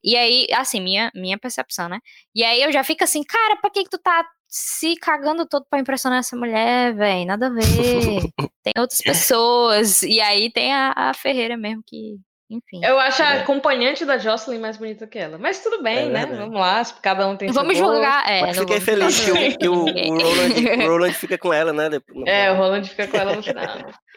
[0.02, 2.00] E aí, assim, minha, minha percepção, né?
[2.34, 5.64] E aí eu já fico assim, cara, pra que que tu tá se cagando todo
[5.70, 7.26] pra impressionar essa mulher, velho?
[7.26, 7.62] Nada a ver.
[8.64, 10.02] tem outras pessoas.
[10.02, 12.16] E aí tem a, a Ferreira mesmo que,
[12.50, 12.84] enfim.
[12.84, 13.40] Eu acho a É.
[13.42, 15.38] acompanhante da Jocelyn mais bonita que ela.
[15.38, 16.20] Mas tudo bem, É né?
[16.26, 16.40] verdade.
[16.40, 18.28] Vamos lá, se cada um tem seu vamos julgar.
[18.28, 21.38] É, Mas não fiquei vamos feliz que, o, que o, o Roland, o Roland fica
[21.38, 21.88] com ela, né?
[21.88, 23.66] depois- É, o Roland fica com ela no final.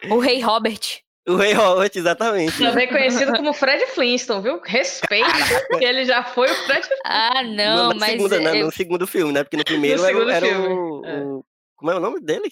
[0.09, 0.79] O rei Robert.
[1.27, 2.57] O Rei Robert, exatamente.
[2.57, 4.59] Também conhecido como Fred Flintstone, viu?
[4.61, 5.25] Respeito,
[5.79, 8.11] que ele já foi o Fred Ah, não, na mas.
[8.11, 9.43] segunda, né, eu- no segundo filme, né?
[9.43, 9.63] Porque no
[10.01, 11.23] primeiro era, o- segundo era filme, o, é.
[11.23, 11.45] o-
[11.77, 12.51] Como é o nome dele?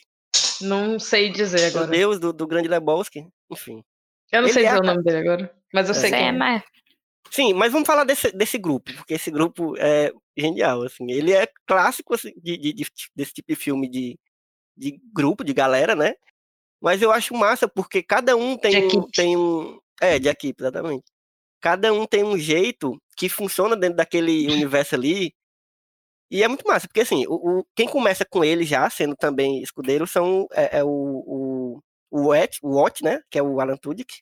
[0.62, 1.88] Não sei dizer O agora.
[1.92, 3.28] Deus do, do Grande Lebowski.
[3.52, 3.84] Enfim.
[4.32, 5.56] Eu não Ele sei é dizer a o nome dele agora.
[5.74, 6.32] Mas eu sei Isso quem é, é.
[6.32, 6.64] mas-
[7.30, 11.10] Sim, mas vamos falar desse, desse grupo, porque esse grupo é genial, assim.
[11.12, 14.18] Ele é clássico assim, de, de- de- desse tipo de filme de,
[14.78, 16.14] de grupo, de galera, né?
[16.82, 19.80] Mas eu acho massa, porque cada um tem, um, tem um...
[20.02, 21.04] É, de equipe, exatamente.
[21.62, 25.32] cada um tem um jeito que funciona dentro daquele universo ali.
[26.32, 29.62] E é muito massa, porque assim, o, o- quem começa com ele já, sendo também
[29.62, 33.22] escudeiro, são é, é o, o, o, Watt, o Watt, né?
[33.30, 34.22] Que é o Alan Tudyk.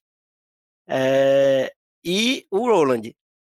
[0.88, 1.72] é,
[2.04, 3.13] e o Roland.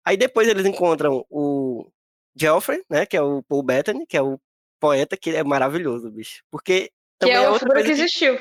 [0.06, 1.90] Aí depois eles encontram o
[2.36, 3.06] Geoffrey, né?
[3.06, 4.40] Que é o Paul Bettany, que é o
[4.80, 6.44] poeta, que é maravilhoso, bicho.
[6.52, 8.38] Porque Que é é outra figura que que- existiu.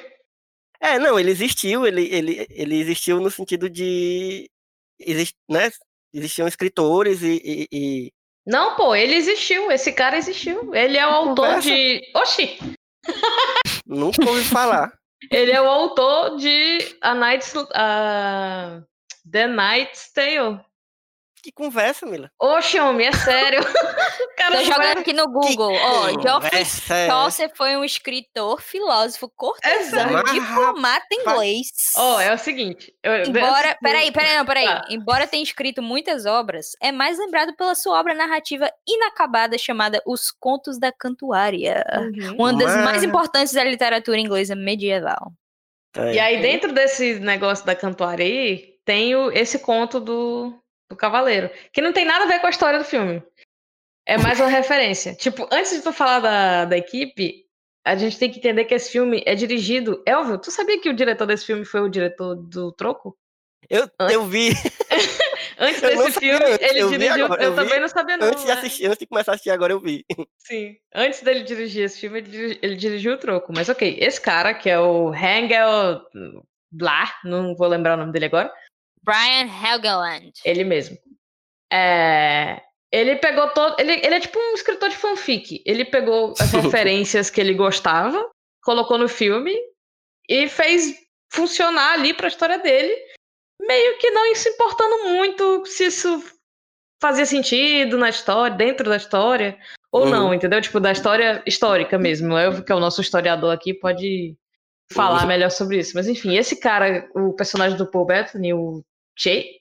[0.80, 4.48] É, não, ele existiu, ele, ele, ele existiu no sentido de.
[4.98, 5.70] Exist, né?
[6.12, 7.40] Existiam escritores e.
[7.44, 8.12] e- e-
[8.46, 9.70] Não, pô, ele existiu.
[9.70, 10.74] Esse cara existiu.
[10.74, 12.02] Ele é o autor de.
[12.14, 12.58] Oxi!
[13.86, 14.92] nunca ouvi falar.
[15.30, 17.54] Ele é o autor de A Night's.
[17.74, 18.82] a
[19.30, 20.60] The Night's Tale.
[21.42, 22.30] Que conversa, Mila.
[22.38, 23.60] Oxe, homem, é sério.
[24.36, 25.72] Cara Tô jogando é- aqui no Google.
[25.74, 31.68] Ó, Geoffrey é Chaucer foi um escritor, filósofo, cortesão, diplomata inglês.
[31.96, 32.92] Ó, é o seguinte.
[33.02, 34.66] eu- Embora, peraí, peraí, não, peraí.
[34.66, 34.84] Tá.
[34.90, 40.30] Embora tenha escrito muitas obras, é mais lembrado pela sua obra narrativa inacabada chamada Os
[40.30, 42.36] Contos da Cantuária, Uhum.
[42.38, 45.32] uma das mais Mas- importantes da literatura inglesa medieval.
[45.96, 46.14] É.
[46.14, 50.54] E aí, dentro desse negócio da cantuária aí, tem o- esse conto do,
[50.90, 53.22] do Cavaleiro, que não tem nada a ver com a história do filme.
[54.06, 55.14] É mais uma referência.
[55.14, 57.46] Tipo, antes de tu falar da, da equipe,
[57.86, 60.02] a gente tem que entender que esse filme é dirigido.
[60.06, 63.16] Elvio, tu sabia que o diretor desse filme foi o diretor do Troco?
[63.68, 64.50] Eu, eu vi,
[65.60, 67.24] Antes Eu desse filme, antes, ele eu dirigiu.
[67.26, 68.28] agora, eu eu também não sabia, não.
[68.28, 68.54] antes de né?
[68.54, 70.06] assistir, antes de começar a assistir, agora eu vi.
[70.38, 70.76] Sim.
[70.94, 73.52] Antes dele dirigir esse filme, ele, ele dirigiu o Troco.
[73.54, 76.00] Mas ok, esse cara, que é o Hangel
[76.72, 78.50] Blah, não vou lembrar o nome dele agora.
[79.02, 80.32] Brian Helgeland.
[80.44, 80.96] Ele mesmo.
[81.72, 82.60] É,
[82.92, 83.78] Ele pegou todo.
[83.78, 85.62] Ele, ele é tipo um escritor de fanfic.
[85.64, 88.28] Ele pegou as referências que ele gostava,
[88.62, 89.54] colocou no filme
[90.28, 90.94] e fez
[91.32, 92.94] funcionar ali pra história dele,
[93.60, 96.22] meio que não se importando muito se isso
[97.00, 99.56] fazia sentido na história, dentro da história,
[99.92, 100.10] ou Uhum.
[100.10, 100.60] não, entendeu?
[100.60, 102.36] Tipo, da história histórica mesmo.
[102.36, 104.36] Eu, que é o nosso historiador aqui, pode
[104.92, 105.28] falar Uhum.
[105.28, 105.92] melhor sobre isso.
[105.94, 108.82] Mas enfim, esse cara, o personagem do Paul Bettany, o
[109.20, 109.60] Che,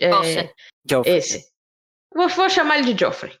[0.00, 0.10] é.
[0.88, 1.16] Geoffrey.
[1.16, 1.48] esse.
[2.14, 3.36] Vou, vou chamar ele de Joffrey.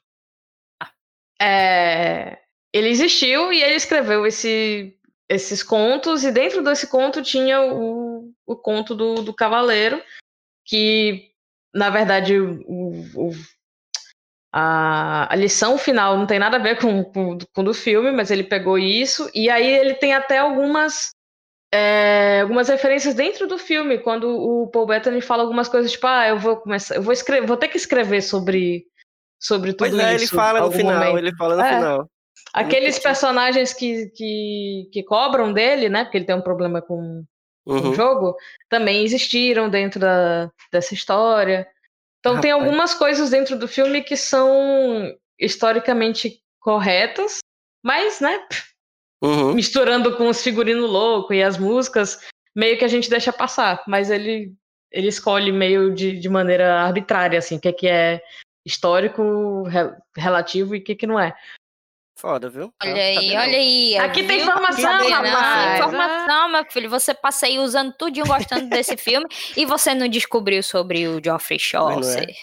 [1.40, 2.38] É,
[2.72, 4.96] ele existiu e ele escreveu esse-
[5.28, 10.02] esses contos, e dentro desse conto tinha o, o conto do, do Cavaleiro,
[10.64, 11.30] que,
[11.74, 13.32] na verdade, o, o-
[14.52, 18.10] a, a lição final não tem nada a ver com, com, com o do filme,
[18.12, 21.10] mas ele pegou isso, e aí ele tem até algumas.
[21.74, 26.28] É, algumas referências dentro do filme, quando o Paul Bettany fala algumas coisas tipo, ah,
[26.28, 28.86] eu vou começar, eu vou escrever, vou ter que escrever sobre
[29.40, 30.24] sobre tudo Pois é, isso.
[30.24, 31.18] ele fala no final, momento.
[31.18, 31.74] ele fala no É.
[31.74, 32.08] final.
[32.52, 36.04] Aqueles personagens que, que, que cobram dele, né?
[36.04, 37.24] Porque ele tem um problema com,
[37.66, 37.94] com o Uhum.
[37.94, 38.36] jogo,
[38.68, 41.66] também existiram dentro da, dessa história.
[42.20, 42.66] Então tem Rapaz.
[42.68, 47.38] algumas coisas dentro do filme que são historicamente corretas,
[47.82, 48.46] mas, né,
[49.24, 49.54] Uhum.
[49.54, 52.20] misturando com os figurinos loucos e as músicas,
[52.54, 53.82] meio que a gente deixa passar.
[53.86, 54.52] Mas ele,
[54.92, 58.22] ele escolhe meio de, de maneira arbitrária, assim, o que, é que é
[58.66, 61.34] histórico, re- relativo e o que, que não é.
[62.16, 62.72] Foda, viu?
[62.82, 63.96] Olha tá aí, olha aí.
[63.98, 64.46] Aqui tem viu?
[64.46, 65.30] informação, Sabia não.
[65.30, 65.78] rapaz.
[65.80, 66.88] Informação, meu filho.
[66.88, 71.58] Você passei usando tudinho gostando desse filme e você não descobriu sobre o Geoffrey é?
[71.58, 72.34] Chaucer.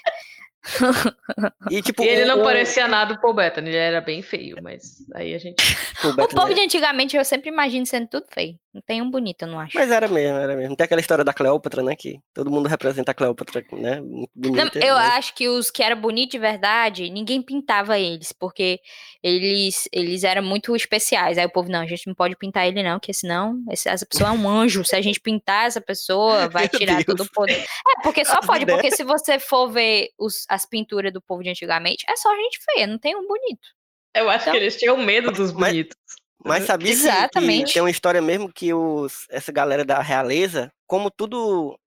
[1.70, 4.58] E tipo, E ele não o- parecia nada do Paul Bettany, ele era bem feio,
[4.62, 5.56] mas aí a gente...
[6.06, 8.56] o povo de antigamente eu sempre imagino sendo tudo feio.
[8.74, 9.78] Não tem um bonito, eu não acho.
[9.78, 10.78] Mas era mesmo, era mesmo.
[10.78, 11.94] Tem aquela história da Cleópatra, né?
[11.94, 14.00] Que todo mundo representa a Cleópatra, né?
[14.00, 14.80] Muito Não, bonita.
[14.80, 18.80] eu mas- acho que os que eram bonitos de verdade, ninguém pintava eles, porque
[19.22, 21.38] eles, eles eram muito especiais.
[21.38, 24.06] Aí o povo, não, a gente não pode pintar ele, não, porque senão esse- essa
[24.06, 24.86] pessoa é um anjo.
[24.86, 26.70] Se a gente pintar essa pessoa, vai
[27.00, 27.58] tirar todo o poder.
[27.62, 31.50] É, porque só pode, porque se você for ver os- as pinturas do povo de
[31.50, 33.68] antigamente, é só gente feia, não tem um bonito.
[34.14, 35.98] Eu acho Então- que eles tinham medo dos Mas- bonitos.
[36.44, 37.74] Mas sabia que- que, Exatamente.
[37.74, 41.78] tem uma história mesmo que os, essa galera da realeza, como tudo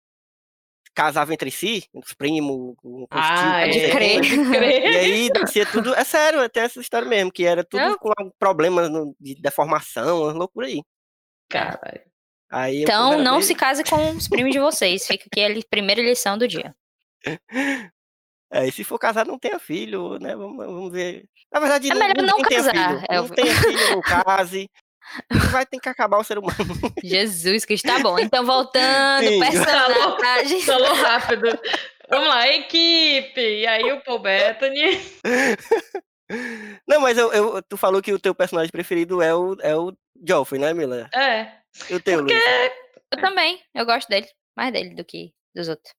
[0.95, 4.21] casava entre si, os primos, os tios, Ah, sei Pode crer.
[4.21, 4.93] crer.
[4.93, 5.93] E aí descia tudo.
[5.95, 7.99] É sério, tem essa história mesmo, que era tudo Não.
[7.99, 10.83] com algum problema no- de deformação, uma loucura aí.
[11.51, 12.01] Caralho.
[12.51, 15.05] aí Então não se case com os primos de vocês.
[15.07, 16.73] Fica aqui a li- primeira lição do dia.
[18.55, 20.37] É, e se for casado, não tenha filho, né?
[20.37, 21.25] Vamos, vamos ver.
[21.53, 23.05] Na verdade, É melhor não tenha casar, filho.
[23.09, 23.35] Não Elvio.
[23.35, 24.71] tenha filho, não case.
[25.51, 26.55] Vai ter que acabar o ser humano.
[27.05, 28.19] Jesus Cristo, tá bom.
[28.19, 29.41] Então voltando, Sim.
[29.41, 30.63] personagem.
[30.63, 31.59] Falou rápido.
[32.09, 33.41] Vamos lá, equipe!
[33.41, 35.01] E aí o Paul Bettany...
[36.87, 39.93] Não, mas eu, eu- tu falou que o teu personagem preferido é o, é o
[40.27, 41.09] Joffrey, né, Mila?
[41.15, 41.53] É,
[41.91, 42.33] E o teu, porque...
[42.35, 42.73] Luiz?
[43.13, 44.27] Eu também, eu gosto dele.
[44.57, 45.93] Mais dele do que dos outros.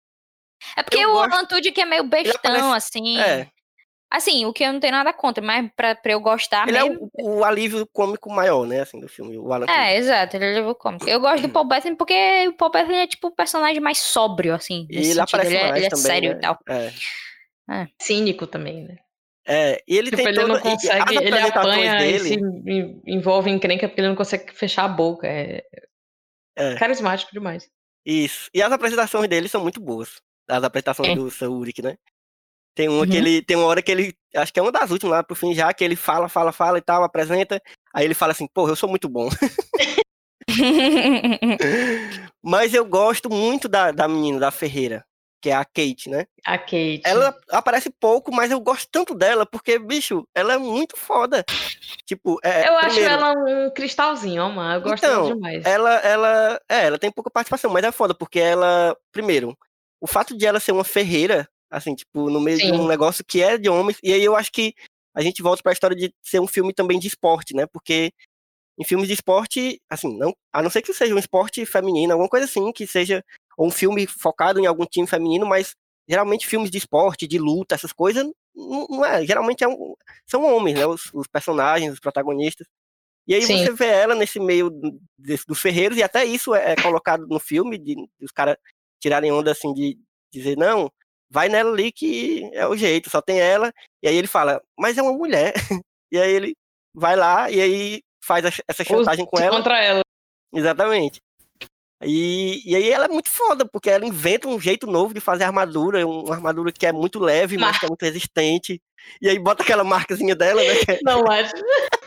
[0.78, 3.20] É porque Eu o gosto- Alan Tudyk é meio bestão, aparece- assim.
[3.20, 3.48] É,
[4.08, 6.84] Assim, o que eu não tenho nada contra, mas pra, pra eu gostar ele é
[6.88, 7.10] mesmo.
[7.16, 9.66] o, o alívio cômico maior, né, assim, do filme, o Alan.
[9.68, 11.10] É, exato, ele levou cômico.
[11.10, 14.54] Eu gosto do Paul Bettany porque o Paul Bettany é tipo o personagem mais sóbrio,
[14.54, 14.86] assim.
[14.90, 15.22] E ele sentido.
[15.22, 16.38] aparece ele é, mais ele é também, sério né?
[16.38, 16.60] e tal.
[16.70, 17.88] É.
[18.00, 18.96] Cínico também, né?
[19.48, 20.48] É, e ele Tipo, tem ele toda...
[20.48, 22.20] não e consegue, ele apanha e dele...
[22.20, 25.28] se en- envolve em crenca porque ele não consegue fechar a boca.
[25.28, 25.64] É,
[26.56, 26.76] É.
[26.76, 27.68] carismático demais.
[28.06, 28.50] Isso.
[28.54, 30.22] E as apresentações dele são muito boas.
[30.48, 31.16] As apresentações É.
[31.16, 31.98] do Saurik, né?
[32.76, 33.18] Tem uma que Uhum.
[33.20, 33.42] ele.
[33.42, 34.14] Tem uma hora que ele.
[34.36, 36.78] Acho que é uma das últimas lá pro fim já, que ele fala, fala, fala
[36.78, 37.62] e tal, apresenta.
[37.94, 39.30] Aí ele fala assim, porra, eu sou muito bom.
[42.44, 45.04] Mas eu gosto muito da, da menina, da Ferreira,
[45.42, 46.26] que é a Kate, né?
[46.46, 47.02] A Kate.
[47.04, 51.44] Ela aparece pouco, mas eu gosto tanto dela, porque, bicho, ela é muito foda.
[52.06, 54.76] Tipo, é, Eu acho primeiro, ela um cristalzinho, mano.
[54.76, 55.66] Eu gosto Então, demais.
[55.66, 59.58] ela, ela, é, ela tem pouca participação, mas é foda, porque ela, primeiro,
[60.02, 62.88] o fato de ela ser uma ferreira, assim, tipo, no meio de um Sim.
[62.88, 64.74] negócio que é de homens, e aí eu acho que
[65.14, 67.66] a gente volta pra história de ser um filme também de esporte, né?
[67.66, 68.12] Porque
[68.78, 72.28] em filmes de esporte, assim, não, a não ser que seja um esporte feminino, alguma
[72.30, 73.24] coisa assim, que seja
[73.58, 75.74] ou um filme focado em algum time feminino, mas
[76.08, 79.96] geralmente filmes de esporte, de luta, essas coisas, não, não é, geralmente é um-
[80.28, 80.86] são homens, né?
[80.86, 82.68] Os, os personagens, os protagonistas.
[83.28, 83.58] E aí Sim.
[83.58, 87.26] você vê ela nesse meio do- desse- dos ferreiros, e até isso é, é colocado
[87.28, 88.58] no filme, de, de os caras
[89.02, 89.98] tirarem onda assim de
[90.34, 90.90] dizer, não,
[91.30, 93.72] vai nela ali que é o jeito, só tem ela.
[94.04, 95.54] E aí ele fala, mas é uma mulher.
[96.12, 96.54] e aí ele
[96.94, 99.56] vai lá e aí faz essa chantagem com ela.
[99.58, 100.02] Contra ela.
[100.54, 101.20] Exatamente.
[102.04, 105.46] E, e aí ela é muito foda, porque ela inventa um jeito novo de fazer
[105.46, 108.82] armadura, um- uma armadura que é muito leve, mas que é muito resistente.
[109.22, 110.68] E aí bota aquela marcazinha dela, né?
[110.88, 111.54] é- Não, macho.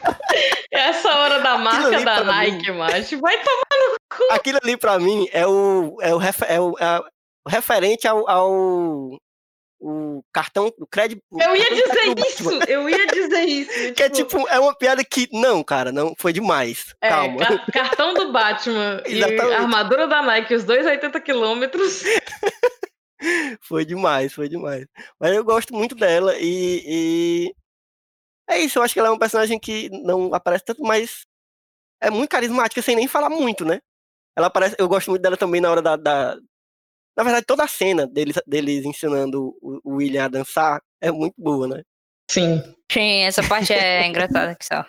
[0.71, 3.19] Essa hora da marca da Nike, macho.
[3.21, 3.97] Vai tomar.
[4.31, 7.01] Aquilo ali pra mim é o, é o, refer- é o, é
[7.47, 9.19] o referente ao, ao
[9.81, 11.23] o cartão, o crédito.
[11.41, 12.51] Eu ia dizer isso.
[12.69, 13.95] Eu ia dizer isso.
[13.95, 16.95] Que é tipo, é uma piada que, não, cara, não, foi demais.
[17.01, 17.39] É, Calma.
[17.39, 19.23] ca- cartão do Batman e
[19.55, 22.03] armadura da Nike, os dois 80 quilômetros.
[23.63, 24.87] Foi demais, foi demais.
[25.19, 27.55] Mas eu gosto muito dela e, e
[28.49, 31.27] é isso, eu acho que ela é um personagem que não aparece tanto, mas
[32.01, 33.81] é muito carismática sem nem falar muito, né?
[34.37, 36.37] Ela aparece, eu gosto muito dela também na hora da, da-
[37.17, 41.35] na verdade toda a cena deles, deles ensinando o, o William a dançar é muito
[41.37, 41.83] boa, né?
[42.31, 42.63] Sim.
[42.91, 44.85] Sim, essa parte é engraçada que só.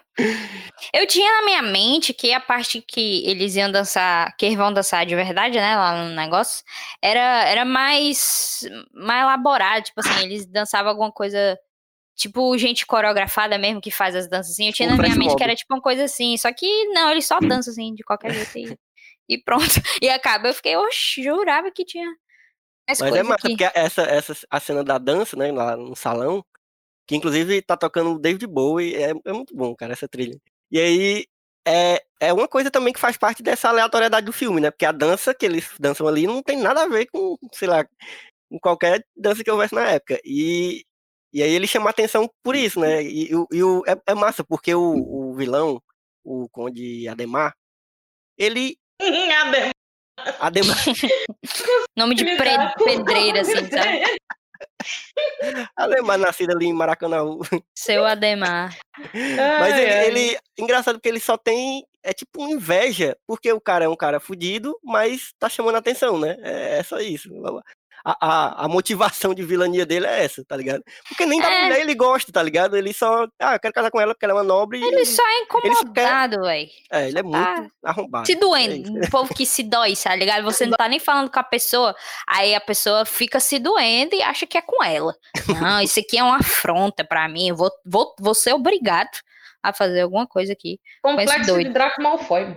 [0.94, 4.72] Eu tinha na minha mente que a parte que eles iam dançar, que eles vão
[4.72, 6.64] dançar de verdade, né, lá no negócio,
[7.02, 8.62] era, era mais,
[8.94, 11.58] mais elaborado, tipo assim, eles dançavam alguma coisa,
[12.20, 14.68] tipo gente coreografada mesmo que faz as danças assim.
[14.68, 17.10] Eu tinha Um na minha mente que era tipo uma coisa assim, só que não,
[17.10, 18.78] eles só dançam assim, de qualquer jeito e,
[19.36, 19.64] e pronto.
[20.04, 22.08] E acaba, eu fiquei, oxe, jurava que tinha
[22.88, 23.50] Mas é massa, aqui.
[23.50, 26.44] porque essa, essa a cena da dança, né, lá no salão,
[27.08, 30.38] que inclusive tá tocando o David Bowie, é, é muito bom, cara, essa trilha.
[30.70, 31.26] E aí
[31.66, 34.72] é, é uma coisa também que faz parte dessa aleatoriedade do filme, né?
[34.72, 37.86] Porque a dança que eles dançam ali não tem nada a ver com, sei lá,
[38.50, 40.20] com qualquer dança que houvesse na época.
[40.26, 40.84] E,
[41.34, 43.04] e aí ele chama atenção por isso, né?
[43.04, 44.82] E, o- e o, é, é massa, porque o,
[45.32, 45.82] o vilão,
[46.24, 47.54] o Conde Ademar,
[48.38, 48.78] ele.
[49.02, 49.72] Ademar.
[50.40, 50.78] Ademar
[51.98, 54.04] Nome de pre- pedreira, assim, sabe?
[55.76, 57.24] Ademar nascido ali em Maracanã.
[57.78, 58.78] Seu Ademar.
[59.60, 61.86] Mas ele, ele- Engraçado porque ele só tem.
[62.04, 66.18] É tipo uma inveja, porque o cara é um cara fudido, mas tá chamando atenção,
[66.18, 66.38] né?
[66.42, 67.30] É, é só isso.
[68.04, 70.84] A, a, a motivação de vilania dele é essa, tá ligado?
[71.08, 71.64] Porque nem da É.
[71.64, 72.78] mulher ele gosta, tá ligado?
[72.78, 73.28] Ele só.
[73.40, 74.82] Ah, eu quero casar com ela porque ela é uma nobre.
[74.84, 76.70] Ele e- só é quer- incomodado, velho.
[76.92, 78.26] É, ele é muito tá arrombado.
[78.26, 79.08] Se É doendo, isso.
[79.08, 80.44] um povo que se dói, tá ligado?
[80.46, 81.96] Você não tá nem falando com a pessoa,
[82.28, 85.14] aí a pessoa fica se doendo e acha que é com ela.
[85.62, 89.10] Não, isso aqui é uma afronta pra mim, eu vou, vou, vou ser obrigado
[89.62, 90.80] a fazer alguma coisa aqui.
[91.04, 91.74] Complexo de doido.
[91.74, 92.56] Draco Malfoy.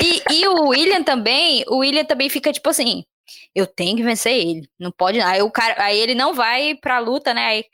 [0.00, 3.04] E, e o William também, o William também fica tipo assim,
[3.54, 6.98] eu tenho que vencer ele, não pode, aí o cara, aí ele não vai pra
[6.98, 7.64] luta, né, aí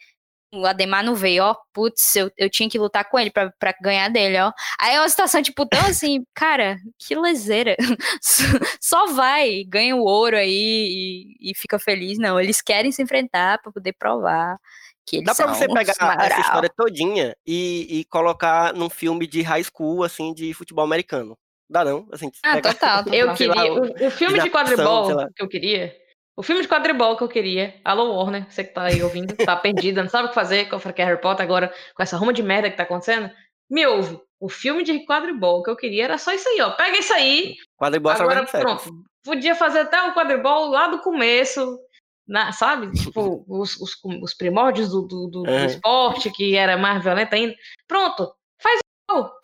[0.53, 3.75] o Ademar não veio, ó, putz, eu, eu tinha que lutar com ele pra, pra
[3.83, 4.51] ganhar dele, ó.
[4.81, 7.77] Aí é uma situação, tipo, tão assim, cara, que lezeira.
[8.81, 12.19] Só vai, ganha o ouro aí e, e fica feliz.
[12.19, 14.57] Não, eles querem se enfrentar pra poder provar
[15.05, 16.27] que eles Dá pra você pegar maioral.
[16.27, 21.37] essa história todinha e, e colocar num filme de high school, assim, de futebol americano.
[21.71, 22.07] Dá não?
[22.13, 23.05] Assim, Ah, total.
[23.13, 23.73] Eu sei lá, queria.
[23.73, 25.95] O, o filme de quadribol que eu queria.
[26.37, 27.81] O filme de quadribol que eu queria.
[27.85, 30.77] Alô, Warner, você que tá aí ouvindo, tá perdida, não sabe o que fazer com
[30.77, 33.31] a Harry Potter agora, com essa ruma de merda que tá acontecendo?
[33.71, 34.19] Me ouve.
[34.41, 36.71] O filme de quadribol que eu queria era só isso aí, ó.
[36.71, 37.55] Pega isso aí.
[37.77, 38.65] Quadribol Agora, do sexo.
[38.65, 39.05] pronto.
[39.25, 41.79] Podia fazer até o quadribol lá do começo.
[42.27, 42.89] na- sabe?
[43.13, 43.91] Tipo, os, os,
[44.23, 45.67] os primórdios do, do, do- do Aham.
[45.67, 47.55] esporte, que era mais violento ainda.
[47.89, 48.79] Pronto, faz
[49.11, 49.35] igual.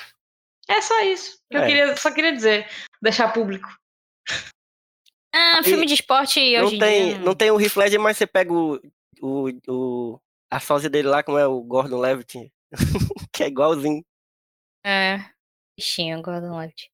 [0.69, 1.67] É só isso que eu É.
[1.67, 2.69] queria, só queria dizer,
[3.03, 3.69] deixar público.
[5.35, 7.19] Ah, E filme de esporte Não hoje em tem, dia.
[7.19, 8.81] não tem o Heath Ledger, mas você pega o,
[9.21, 12.53] o, o a sósia dele lá, como é o Gordon Levitt,
[13.33, 14.05] que é igualzinho.
[14.87, 15.19] É.
[15.77, 16.89] Bichinho, Gordon Levitt.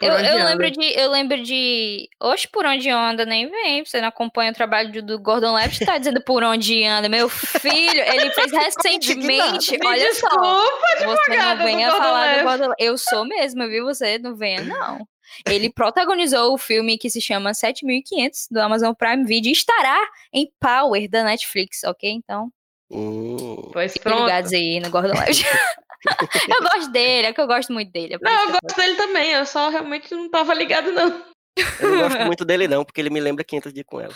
[0.00, 1.00] Eu, eu lembro de.
[1.00, 2.08] Eu lembro de.
[2.20, 3.84] Oxe, por onde anda, nem vem.
[3.84, 7.08] Você não acompanha o trabalho do, do Gordon Levitt, tá dizendo por onde anda.
[7.08, 9.78] Meu filho, ele fez recentemente.
[9.78, 10.28] Me Olha só.
[10.28, 12.44] desculpa, Você não advogada do venha Gordon falar do Levitt.
[12.44, 13.84] Gordon Eu sou mesmo, viu?
[13.84, 15.06] Você não venha, não.
[15.48, 19.98] Ele protagonizou o filme que se chama 7500 do Amazon Prime Video e estará
[20.32, 22.10] em Power da Netflix, ok?
[22.10, 22.52] Então,
[22.94, 24.24] Hum, Pois fiquem pronto.
[24.24, 25.44] ligados aí no Gordon Levitt.
[26.48, 28.14] eu gosto dele, é que eu gosto muito dele.
[28.14, 31.22] é Não, eu gosto dele também, eu só realmente não tava ligado, não.
[31.80, 34.14] eu não gosto muito dele não, porque ele me lembra 500 dias com ela.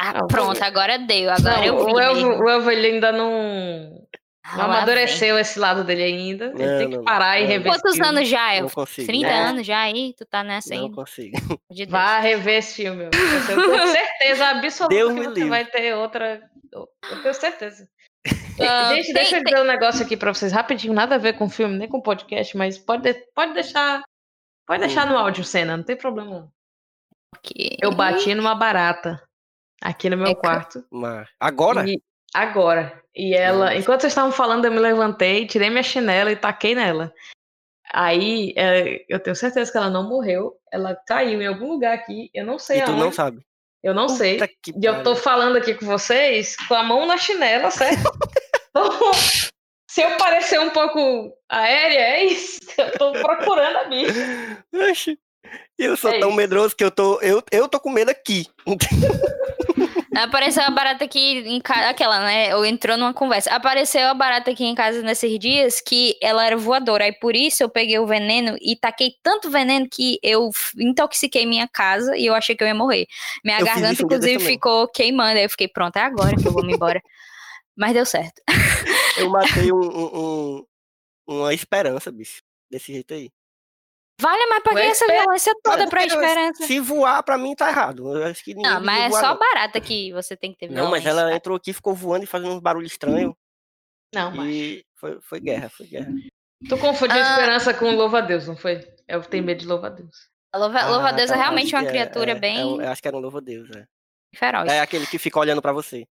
[0.00, 1.28] Ah, Não, pronto, agora deu.
[1.30, 4.06] Agora eu vi o, Elvo, o Elvo, ele ainda não,
[4.44, 6.52] Ah, não lá amadureceu esse lado dele ainda.
[6.54, 7.48] Ele Não, tem que não, parar e não.
[7.48, 7.72] rever.
[7.72, 8.74] esse Quantos anos já, Não Elvo?
[8.76, 9.06] consigo.
[9.08, 10.14] 30 não, anos já aí?
[10.16, 10.94] Tu tá nessa Não ainda?
[10.94, 11.36] consigo.
[11.72, 11.84] De.
[11.86, 13.06] Vá rever esse filme.
[13.06, 15.48] Eu tenho certeza absoluta Deus que você livre.
[15.48, 16.48] vai ter outra.
[16.72, 16.88] Eu
[17.22, 17.88] tenho certeza.
[18.60, 21.18] Ah, Gente, tem- deixa eu tem- dizer um negócio aqui pra vocês rapidinho, nada a
[21.18, 24.02] ver com o filme, nem com o podcast, mas pode, de- pode deixar.
[24.66, 26.30] Pode deixar no áudio cena, não tem problema.
[26.30, 26.52] não.
[27.36, 27.76] Ok.
[27.80, 29.22] Eu bati numa barata
[29.80, 30.84] aqui no meu É quarto.
[30.90, 31.88] Mas agora?
[31.88, 32.02] E-
[32.34, 33.00] agora.
[33.14, 33.76] E ela, Nossa.
[33.76, 37.12] enquanto vocês estavam falando, eu me levantei, tirei minha chinela e taquei nela.
[37.92, 40.58] Aí, é, eu tenho certeza que ela não morreu.
[40.72, 42.28] Ela caiu em algum lugar aqui.
[42.34, 43.02] Eu não sei E tu aonde.
[43.04, 43.40] não sabe.
[43.82, 44.34] Eu não sei.
[44.38, 48.02] Puta que E eu tô falando aqui com vocês com a mão na chinela, certo?
[48.70, 48.90] Então,
[49.90, 52.60] Se eu parecer um pouco aérea, é isso.
[52.76, 54.64] Eu tô procurando a bicha.
[54.90, 55.18] Oxi.
[55.78, 56.36] Eu sou É tão isso.
[56.36, 58.46] medroso que eu tô, eu, eu tô com medo aqui.
[60.24, 62.54] Apareceu a barata aqui em casa, aquela, né?
[62.56, 63.50] Ou entrou numa conversa.
[63.50, 67.04] Apareceu a barata aqui em casa nesses dias que ela era voadora.
[67.04, 71.68] Aí por isso eu peguei o veneno e taquei tanto veneno que eu intoxiquei minha
[71.68, 73.06] casa e eu achei que eu ia morrer.
[73.44, 75.38] Minha Eu garganta, inclusive, ficou queimando.
[75.38, 77.00] Aí eu fiquei, pronto, é agora que eu vou me embora.
[77.76, 78.42] Mas deu certo.
[79.16, 80.64] Eu matei um, um-
[81.28, 82.40] um- uma esperança, bicho.
[82.70, 83.30] Desse jeito aí.
[84.20, 86.66] Vale, mas pra que Ué, essa violência toda pra esperança?
[86.66, 88.16] Se voar, pra mim tá errado.
[88.16, 89.38] Eu acho que Não, mas é voar, só não.
[89.38, 91.08] barata que você tem que ter Não, mas violência.
[91.10, 93.32] ela entrou aqui, ficou voando e fazendo uns barulhos estranhos.
[94.14, 94.48] Não, mas.
[94.52, 96.08] E foi, foi guerra, foi guerra.
[96.68, 97.30] Tu confundiu Ah.
[97.30, 98.80] esperança com louva-a-Deus, não foi?
[99.06, 100.28] Eu tenho medo de louva-a-Deus.
[100.52, 102.80] A louva, louva a Deus é tá, realmente uma é, criatura é, é bem um-
[102.80, 103.84] eu acho que era um louvo-a-Deus, é.
[104.34, 104.68] feroz.
[104.72, 106.04] É aquele que fica olhando pra você.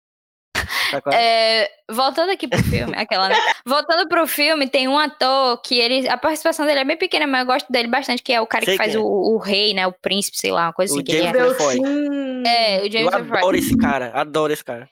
[0.90, 1.62] Qual é?
[1.62, 3.36] É, voltando aqui pro filme, aquela, né?
[3.66, 6.08] Voltando pro filme, tem um ator que ele.
[6.08, 8.64] A participação dele é bem pequena, mas eu gosto dele bastante, que é o cara
[8.64, 8.98] Sei que faz é.
[8.98, 9.86] o, o rei, né?
[9.86, 11.54] O príncipe, sei lá, uma coisa O assim que ele James é.
[11.54, 11.74] Foi.
[11.74, 12.42] sim.
[12.46, 13.58] É, o Eu James adoro Fry.
[13.58, 14.88] esse cara, adoro esse cara.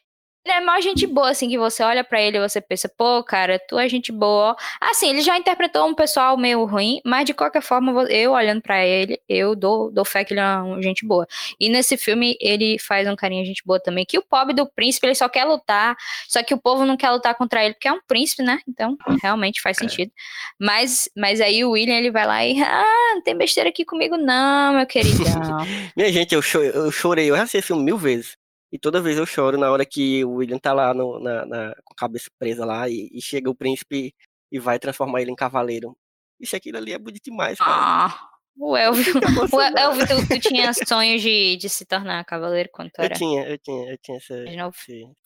[0.46, 3.20] Ele é mó gente boa, assim, que você olha pra ele e você pensa, pô,
[3.24, 4.54] cara, tu é gente boa.
[4.80, 8.86] Assim, ele já interpretou um pessoal meio ruim, mas de qualquer forma, eu olhando pra
[8.86, 11.26] ele, eu dou, dou fé que ele é uma gente boa.
[11.58, 15.08] E nesse filme, ele faz um carinha gente boa também, que o pobre do príncipe,
[15.08, 15.96] ele só quer lutar,
[16.28, 18.60] só que o povo não quer lutar contra ele, porque é um príncipe, né?
[18.68, 20.12] Então, realmente faz sentido.
[20.60, 24.16] Mas, mas aí o William, ele vai lá e, ah, não tem besteira aqui comigo
[24.16, 25.24] não, meu queridão.
[25.96, 28.36] Minha gente, eu, cho- eu chorei, eu já assisti esse filme mil vezes.
[28.72, 31.74] E toda vez eu choro na hora que o William tá lá no- na, na-
[31.84, 34.12] com a cabeça presa lá e, e chega o príncipe
[34.50, 35.96] e vai transformar ele em cavaleiro.
[36.40, 37.70] Isso aquilo ali é bonito demais, cara.
[38.06, 39.14] ah, o Elvio.
[39.54, 39.60] O.
[39.60, 43.46] Elvio, tu, tu tinha sonhos de, de se tornar cavaleiro quando tu Eu era tinha,
[43.46, 44.70] eu tinha, eu tinha essa, essa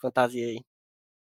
[0.00, 0.60] fantasia aí.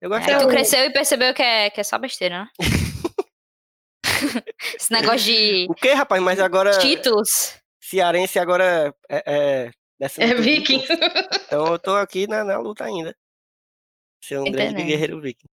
[0.02, 0.44] Eu Aí gostava.
[0.44, 2.50] tu cresceu e percebeu que é, que é só besteira, né?
[4.76, 6.22] Esse negócio de O que, rapaz?
[6.22, 7.56] Mas agora títulos.
[7.82, 9.72] cearense agora é, é,
[10.18, 10.84] É viking.
[11.46, 13.16] Então eu tô aqui na, na luta ainda.
[14.22, 14.88] Ser um grande Entendendo.
[14.88, 15.48] guerreiro viking.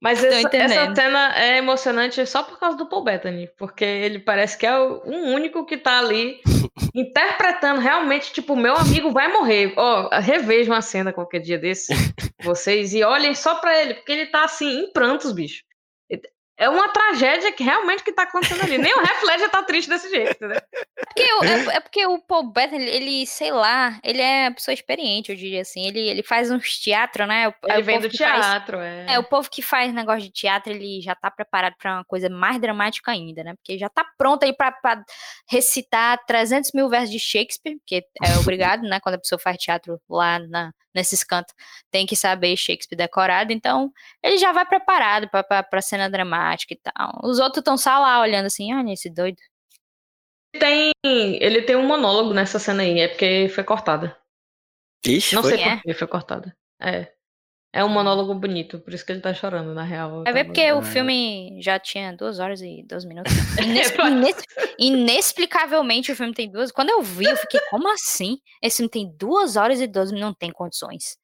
[0.00, 4.58] Mas essa, essa cena é emocionante só por causa do Paul Bettany, porque ele parece
[4.58, 6.40] que é o um único que tá ali
[6.92, 9.72] interpretando realmente, tipo, meu amigo vai morrer.
[9.76, 11.92] Ó, revejam a cena qualquer dia desse,
[12.42, 15.62] vocês, e olhem só pra ele, porque ele tá assim, em prantos, bicho.
[16.62, 18.78] É uma tragédia que realmente que tá acontecendo ali.
[18.78, 20.46] Nem o Heath Ledger tá triste desse jeito,
[21.40, 25.30] o- é, é porque o Paul Bettany, ele, sei lá, ele é uma pessoa experiente,
[25.30, 25.86] eu diria assim.
[25.86, 27.48] Ele, ele faz uns teatro, né?
[27.48, 29.06] O- aí Ele o vem do que faz- teatro, é.
[29.14, 32.28] É, o povo que faz negócio de teatro, ele já tá preparado pra uma coisa
[32.28, 33.54] mais dramática ainda, né?
[33.56, 34.72] Porque já tá pronto aí pra
[35.50, 39.00] recitar 300 mil versos de Shakespeare, que é obrigado, né?
[39.00, 41.54] Quando a pessoa faz teatro lá na, nesses cantos,
[41.90, 43.52] tem que saber Shakespeare decorado.
[43.52, 47.20] Então, ele já vai preparado pra, pra, pra cena dramática e tal.
[47.24, 49.38] Os outros estão só lá olhando assim, olha esse doido.
[50.58, 54.16] Tem, ele tem um monólogo nessa cena aí, é porque foi cortada.
[55.04, 55.52] Ixi, Não foi?
[55.56, 55.76] sei É.
[55.76, 56.56] por que foi cortada.
[56.80, 57.12] É.
[57.74, 60.24] É um monólogo bonito, por isso que ele tá chorando, na real.
[60.24, 60.82] Ver Tá porque o Ah.
[60.82, 63.32] filme já tinha duas horas e 12 minutos.
[63.58, 64.44] Ines- É, pode- ines-
[64.78, 66.70] inexplicavelmente o filme tem duas.
[66.70, 68.38] Quando eu vi, eu fiquei, como assim?
[68.62, 71.16] Esse filme tem duas horas e 12 minutos, não tem condições.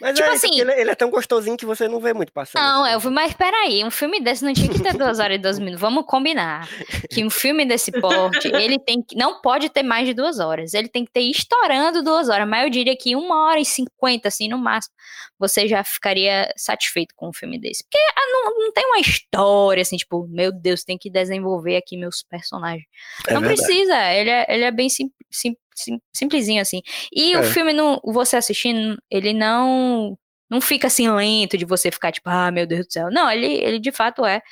[0.00, 2.62] Mas Tipo é, assim- ele, ele é tão gostosinho que você não vê muito passando.
[2.62, 2.92] Não, assim.
[2.94, 5.60] eu vi, mas peraí, um filme desse não tinha que ter duas horas e 12
[5.60, 5.80] minutos.
[5.80, 6.66] Vamos combinar
[7.10, 10.72] que um filme desse porte, ele tem que, não pode ter mais de duas horas.
[10.72, 14.28] Ele tem que ter estourando duas horas, mas eu diria que uma hora e cinquenta,
[14.28, 14.94] assim, no máximo,
[15.38, 17.84] você já ficaria satisfeito com um filme desse.
[17.84, 21.96] Porque ah, não, não tem uma história, assim, tipo, meu Deus, tem que desenvolver aqui
[21.98, 22.84] meus personagens.
[23.28, 23.62] É não verdade.
[23.62, 26.80] precisa, ele é, ele é bem sim, sim- sim- simplesinho, assim.
[27.12, 27.42] E o É.
[27.44, 30.16] filme, não, você assistindo, ele não
[30.50, 33.08] não fica assim lento de você ficar tipo, ah, meu Deus do céu.
[33.10, 34.42] Não, ele, ele de fato é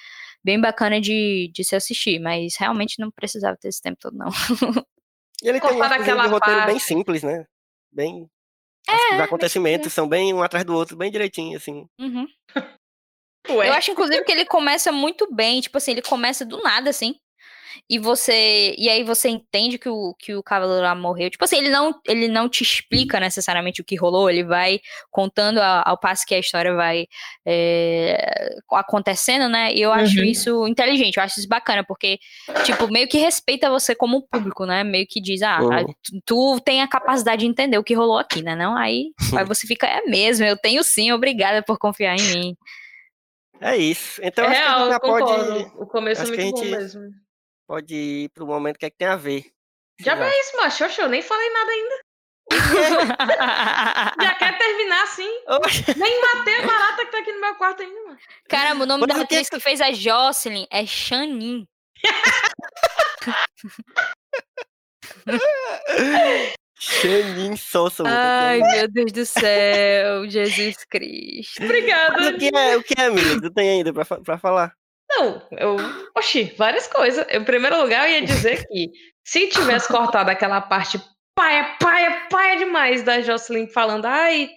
[0.45, 4.29] bem bacana de, de se assistir, mas realmente não precisava ter esse tempo todo, não.
[5.43, 7.45] E ele tem um aquela roteiro bem simples, né?
[7.93, 8.29] Bem.
[8.89, 11.85] É, os acontecimentos são bem um atrás do outro, bem direitinho, assim.
[12.01, 12.27] Uhum.
[13.51, 16.91] Ué, Eu acho, inclusive, que ele começa muito bem, tipo assim, ele começa do nada,
[16.91, 17.17] assim.
[17.89, 18.75] E você.
[18.79, 21.29] E aí você entende que o, que o cavaleiro lá morreu.
[21.31, 25.59] Tipo assim, ele não, ele não te explica necessariamente o que rolou, ele vai contando
[25.59, 27.07] a- ao passo que a história vai
[27.47, 29.73] é, acontecendo, né?
[29.75, 30.25] E eu acho Uhum.
[30.25, 32.19] isso inteligente, eu acho isso bacana, porque,
[32.65, 34.85] tipo, meio que respeita você como público, né?
[34.85, 35.95] Meio que diz, ah, Uhum.
[36.25, 38.55] tu- tem a capacidade de entender o que rolou aqui, né?
[38.57, 42.57] Não, aí, aí você fica, é mesmo, eu tenho sim, obrigada por confiar em mim.
[43.61, 44.21] É isso.
[44.23, 45.53] Então é acho que a real, gente já concordo.
[45.65, 47.03] pode, O começo é acho que muito a bom gente- mesmo.
[47.69, 49.45] Pode ir pro momento que é que tem a ver.
[50.01, 50.85] Já Vocês vê isso, macho.
[50.87, 51.95] Oxe, eu nem falei nada ainda.
[54.23, 55.29] Já quer terminar assim?
[55.99, 58.19] Nem matei a barata que tá aqui no meu quarto ainda, mano.
[58.49, 61.67] Caramba, o nome Mas da o que atriz que fez a Jocelyn é Shanin.
[66.79, 68.05] Xanin Souza.
[68.05, 71.65] muito Ai, meu Deus do céu, Jesus Cristo.
[71.65, 72.17] Obrigada.
[72.17, 73.41] Mas o que é, o que é, amigo?
[73.43, 74.78] Tu tem ainda pra, pra falar?
[75.11, 75.77] Não, eu.
[76.17, 77.27] Oxi, várias coisas.
[77.31, 78.91] Em primeiro lugar, eu ia dizer que
[79.25, 81.01] se tivesse cortado aquela parte
[81.35, 84.51] paia, paia, paia demais da Jocelyn falando, ai,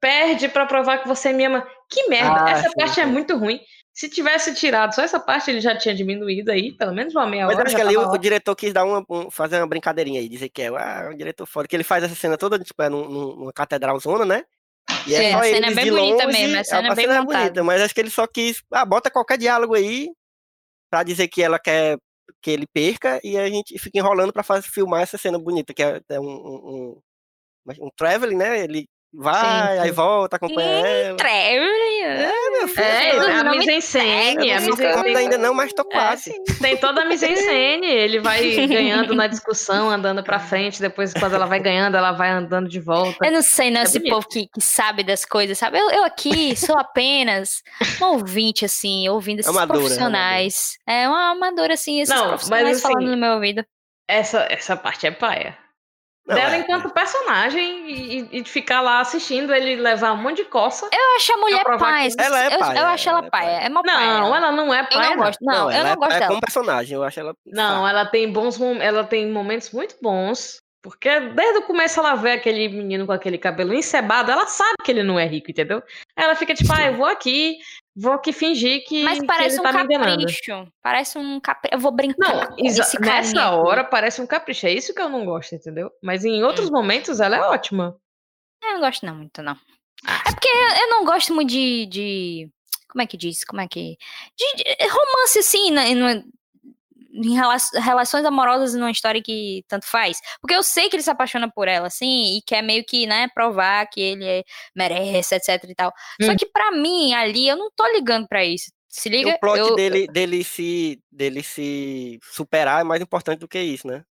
[0.00, 1.66] perde pra provar que você me ama.
[1.90, 3.10] Que merda, Ah, essa sim, parte é sim.
[3.10, 3.60] muito ruim.
[3.92, 7.46] Se tivesse tirado só essa parte, ele já tinha diminuído aí, pelo menos uma meia
[7.46, 7.64] Mas hora.
[7.66, 10.28] acho já que ali o, o diretor quis dar uma, um- fazer uma brincadeirinha aí,
[10.28, 12.88] dizer que é, ah, um diretor foda, que ele faz essa cena toda, tipo, é
[12.88, 14.44] num- numa catedral zona, né?
[15.06, 17.08] E Sim, só a cena é bem bonita longe, mesmo, a cena é bem é
[17.20, 17.24] montada.
[17.44, 20.10] bonita, mas acho que ele só quis, ah, bota qualquer diálogo aí
[20.90, 21.98] pra dizer que ela quer
[22.40, 25.82] que ele perca e a gente fica enrolando pra fazer, filmar essa cena bonita, que
[25.82, 27.00] é, é um, um,
[27.66, 28.60] um, um traveling, né?
[28.64, 31.16] Ele vai, Sim, aí volta, acompanha ela.
[31.16, 32.00] Traveling.
[32.02, 32.32] É,
[32.76, 33.10] É,
[33.40, 36.30] a mise en scène, a mise en ainda não, mas tô É, quase.
[36.32, 40.80] sim, tem toda a mise en scène, ele vai ganhando na discussão, andando pra frente,
[40.80, 43.26] depois quando ela vai ganhando, ela vai andando de volta.
[43.26, 44.14] Eu não sei, não, É esse bonito.
[44.14, 45.78] povo que, que sabe das coisas, sabe?
[45.78, 47.62] Eu, eu aqui sou apenas
[47.98, 50.78] uma ouvinte, assim, ouvindo esses Amadora, profissionais.
[50.86, 53.64] É uma amadora, assim, esses Não, profissionais mas, assim, falando no meu ouvido.
[54.08, 55.56] Essa, essa parte é paia.
[56.26, 60.16] Não, Dela é, enquanto personagem e, e- e de ficar lá assistindo ele levar um
[60.16, 60.88] monte de coça.
[60.90, 62.08] Eu acho a mulher paia.
[62.10, 63.50] que- Ela é eu, paia, eu acho ela ela é paia.
[63.64, 64.06] É uma paia.
[64.20, 65.10] Não, ela não é Eu paia.
[65.10, 65.38] não gosto.
[65.42, 66.28] Não, eu ela não é, gosto é dela.
[66.28, 67.34] como personagem, eu acho ela.
[67.46, 70.58] Não, ela tem bons ela tem momentos muito bons.
[70.82, 74.90] Porque desde o começo ela vê aquele menino com aquele cabelo encebado, ela sabe que
[74.92, 75.82] ele não é rico, entendeu?
[76.14, 77.56] Ela fica tipo, ah, eu vou aqui,
[77.96, 80.68] vou aqui fingir que, Mas que parece ele um tá capricho.
[80.82, 81.74] Parece um capricho.
[81.74, 82.16] Eu vou brincar.
[82.18, 82.40] Não,
[82.98, 84.66] carinha nessa hora parece um capricho.
[84.66, 85.90] É isso que eu não gosto, entendeu?
[86.02, 87.96] Mas em outros momentos ela é ótima.
[88.62, 89.56] Eu não gosto não muito, não.
[90.06, 90.22] Ah.
[90.26, 92.50] É porque eu não gosto muito de, de-
[92.88, 93.44] Como é que diz?
[93.44, 93.96] Como é que.
[94.36, 95.90] De, de romance, assim, né,
[97.14, 100.18] em rela- relações amorosas numa história que tanto faz.
[100.40, 103.28] Porque eu sei que ele se apaixona por ela, assim, e quer meio que, né,
[103.32, 104.42] provar que ele é-
[104.74, 105.92] merece, etc e tal.
[106.20, 106.36] Só Hum.
[106.36, 108.72] que pra mim, ali, eu não tô ligando pra isso.
[108.88, 109.30] Se E liga?
[109.30, 113.86] o plot eu, dele, dele, se, dele se superar é mais importante do que isso,
[113.86, 114.04] né?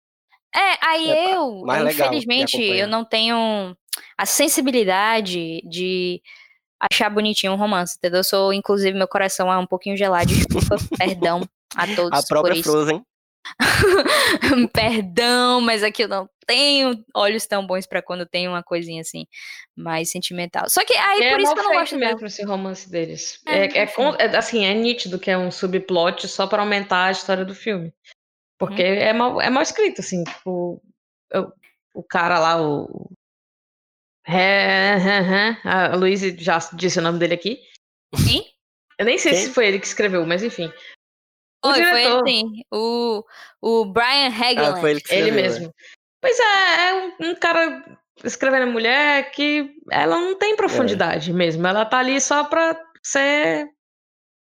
[0.55, 3.75] É, aí É eu, eu, infelizmente, eu não tenho
[4.17, 6.21] a sensibilidade de
[6.91, 8.19] achar bonitinho um romance, entendeu?
[8.19, 11.41] Eu sou, inclusive, meu coração é um pouquinho gelado, desculpa, perdão
[11.75, 12.71] a todos A própria por isso.
[12.71, 13.03] Frozen.
[14.73, 19.25] perdão, mas aqui eu não tenho olhos tão bons pra quando tem uma coisinha assim,
[19.75, 20.69] mais sentimental.
[20.69, 22.11] Só que aí, é por isso que eu não gosto dela.
[22.13, 23.39] mesmo esse romance deles.
[23.47, 23.87] É, É, é
[24.19, 27.93] é, assim, é nítido que é um subplot só pra aumentar a história do filme.
[28.59, 28.89] Porque Uhum.
[28.89, 30.81] é, mal, é mal escrito, assim, tipo,
[31.31, 31.51] eu-
[31.93, 33.09] o cara lá, o.
[34.27, 37.59] É, é, é, a Luísa já disse o nome dele aqui.
[38.15, 38.45] Sim?
[38.99, 39.41] Eu nem sei Quem?
[39.45, 40.71] se foi ele que escreveu, mas enfim.
[41.63, 42.63] O Foi, foi ele sim.
[42.71, 43.23] O,
[43.61, 44.81] o Brian Ah, Hageland.
[44.81, 45.73] foi ele que Ele escreveu, mesmo.
[46.21, 51.65] Pois é, é um, um cara escrevendo a mulher que ela não tem profundidade mesmo.
[51.67, 53.67] Ela tá ali só pra ser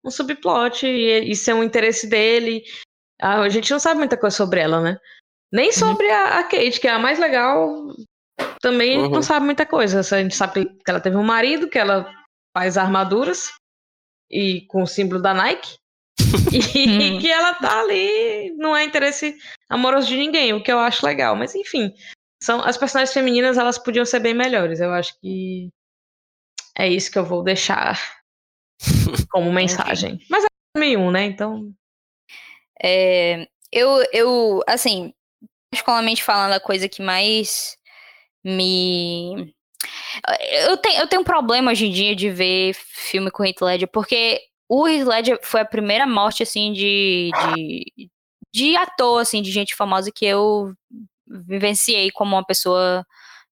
[0.05, 2.63] um subplot e, e ser um interesse dele.
[3.21, 4.99] A, a gente não sabe muita coisa sobre ela, né?
[5.53, 7.71] Nem sobre a, a Kate, que é a mais legal,
[8.61, 9.11] também Uhum.
[9.11, 10.01] não sabe muita coisa.
[10.01, 12.13] A gente sabe que ela teve um marido, que ela
[12.57, 13.53] faz armaduras
[14.31, 15.77] e com o símbolo da Nike.
[16.53, 17.19] e Hum.
[17.21, 19.37] que ela tá ali, não é interesse
[19.69, 21.35] amoroso de ninguém, o que eu acho legal.
[21.37, 21.93] Mas enfim,
[22.43, 24.81] são as personagens femininas, elas podiam ser bem melhores.
[24.81, 25.71] Eu acho que
[26.77, 28.01] é isso que eu vou deixar
[29.31, 30.19] como mensagem.
[30.29, 31.25] Mas é 2001, né?
[31.25, 31.73] Então,
[32.83, 35.13] É, eu, eu, assim,
[35.71, 37.77] particularmente falando, a coisa que mais
[38.45, 39.55] me.
[40.69, 43.89] Eu tenho, eu tenho um problema hoje em dia de ver filme com Heath Ledger,
[43.89, 48.11] porque o Heath Ledger foi a primeira morte, assim, de, de,
[48.53, 50.73] de ator, assim, de gente famosa que eu
[51.27, 53.05] vivenciei como uma pessoa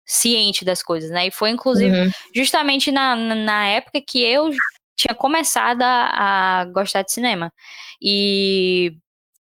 [0.04, 1.26] ciente das coisas, né?
[1.26, 2.10] E foi, inclusive, uhum.
[2.34, 4.50] justamente na, na- época que eu
[4.96, 7.52] tinha começado a, a gostar de cinema.
[8.00, 8.96] E,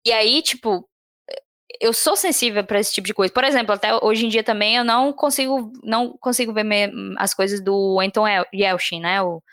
[0.06, 0.88] e aí, tipo,
[1.82, 3.34] eu sou sensível para esse tipo de coisa.
[3.34, 7.62] Por exemplo, até hoje em dia também eu não consigo não consigo ver as coisas
[7.62, 9.22] do Anton Yel- Yelchin, né?
[9.22, 9.44] O,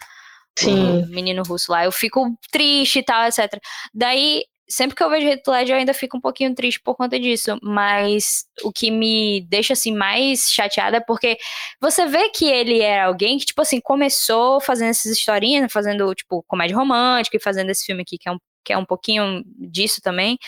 [0.59, 1.03] sim.
[1.03, 1.85] o menino russo lá.
[1.85, 3.61] Eu fico triste e tal, etc.
[3.95, 7.19] Daí, sempre que eu vejo Heath Ledger, eu ainda fico um pouquinho triste por conta
[7.19, 7.59] disso.
[7.63, 11.37] Mas o que me deixa, assim, mais chateada é porque
[11.81, 16.43] você vê que ele era alguém que, tipo assim, começou fazendo essas historinhas, fazendo, tipo,
[16.47, 20.01] comédia romântica e fazendo esse filme aqui, que é um, que é um pouquinho disso
[20.01, 20.39] também.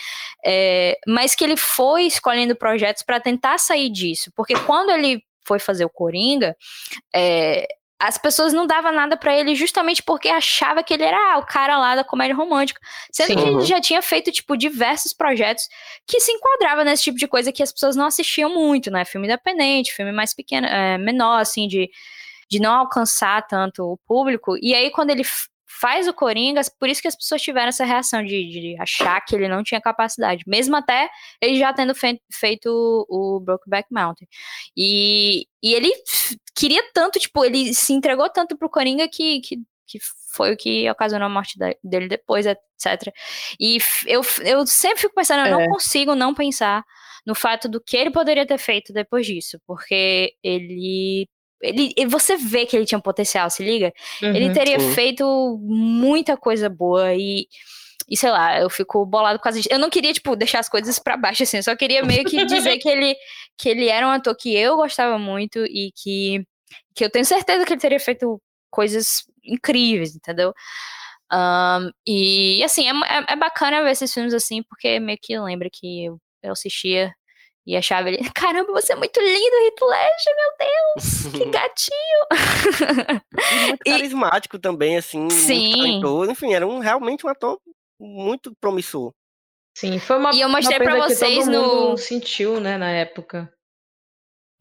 [0.45, 4.31] É, mas que ele foi escolhendo projetos para tentar sair disso.
[4.35, 6.55] Porque quando ele foi fazer o Coringa,
[7.13, 7.67] é,
[7.99, 11.45] as pessoas não davam nada pra ele justamente porque achava que ele era ah, o
[11.45, 12.81] cara lá da comédia romântica.
[13.11, 13.35] Sendo Sim.
[13.35, 13.57] que Uhum.
[13.59, 15.67] ele já tinha feito, tipo, diversos projetos
[16.05, 19.05] que se enquadravam nesse tipo de coisa que as pessoas não assistiam muito, né?
[19.05, 21.89] Filme independente, filme mais pequeno, é, menor, assim, de,
[22.49, 24.57] de não alcançar tanto o público.
[24.61, 25.23] E aí, quando ele
[25.79, 29.35] faz o Coringa, por isso que as pessoas tiveram essa reação de, de achar que
[29.35, 30.43] ele não tinha capacidade.
[30.47, 31.09] Mesmo até
[31.41, 32.67] ele já tendo fe- feito
[33.09, 34.27] o, o Brokeback Mountain.
[34.77, 35.91] E, e ele
[36.55, 39.57] queria tanto, tipo, ele se entregou tanto pro Coringa que, que,
[39.87, 39.99] que
[40.33, 43.11] foi o que ocasionou a morte da- dele depois, etc.
[43.59, 45.63] E eu, eu sempre fico pensando, eu É.
[45.63, 46.83] não consigo não pensar
[47.25, 51.27] no fato do que ele poderia ter feito depois disso, porque ele.
[51.63, 53.91] Ele, e você vê que ele tinha um potencial, se liga?
[54.21, 54.53] Ele Uhum.
[54.53, 54.93] teria sim.
[54.93, 57.47] feito muita coisa boa e,
[58.09, 59.69] e sei lá, eu fico bolado causa disso.
[59.71, 62.45] Eu não queria, tipo, deixar as coisas pra baixo, assim, eu só queria meio que
[62.45, 63.15] dizer que ele,
[63.57, 66.45] que ele era um ator que eu gostava muito e que,
[66.93, 70.53] que eu tenho certeza que ele teria feito coisas incríveis, entendeu?
[71.31, 75.69] Ahn, e, assim, é, é, é bacana ver esses filmes assim, porque meio que lembra
[75.71, 77.13] que eu, eu assistia
[77.65, 83.23] e achava ele, caramba, você é muito lindo, Heath Ledger, meu Deus, que gatinho.
[83.51, 85.59] E muito E- carismático também, assim, Sim.
[85.67, 86.31] muito talentoso.
[86.31, 87.59] Enfim, era um, realmente um ator
[87.99, 89.11] muito promissor.
[89.77, 92.59] Sim, foi uma, E eu mostrei uma pra perda que vocês todo mundo no- sentiu,
[92.59, 93.51] né, na época.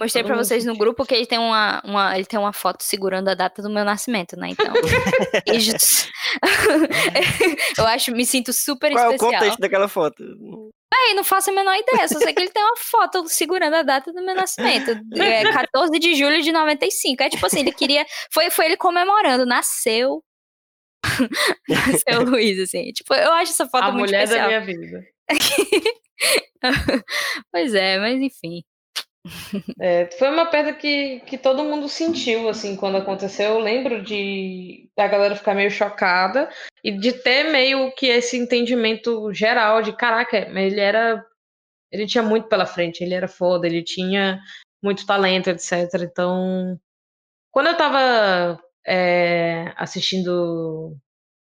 [0.01, 3.29] Mostrei mundo vocês no grupo que ele tem uma, uma, ele tem uma foto segurando
[3.29, 4.49] a data do meu nascimento, né?
[4.49, 4.73] Então,
[5.47, 6.09] beijos.
[7.79, 9.33] eu acho, me sinto super Qual é o especial.
[9.33, 10.25] contexto daquela foto?
[10.95, 13.83] Aí, não faço a menor ideia, só sei que ele tem uma foto segurando a
[13.83, 14.91] data do meu nascimento.
[15.17, 17.23] É 14 de julho de 95.
[17.23, 18.05] É tipo assim, ele queria.
[18.31, 20.23] Foi, foi ele comemorando, nasceu.
[21.69, 22.93] nasceu Luiz, assim.
[22.93, 24.51] Tipo, eu acho essa foto a muito mulher especial.
[24.51, 25.05] da minha vida.
[27.51, 28.63] Pois é, mas enfim.
[29.81, 33.51] É, foi uma perda que, que todo mundo sentiu, assim, quando aconteceu.
[33.51, 36.51] Eu lembro de da galera ficar meio chocada
[36.83, 41.25] e de ter meio que esse entendimento geral de caraca, ele era.
[41.91, 44.41] Ele tinha muito pela frente, ele era foda, ele tinha
[44.83, 45.73] muito talento, etc.
[46.03, 46.79] Então,
[47.51, 50.97] quando eu tava é, assistindo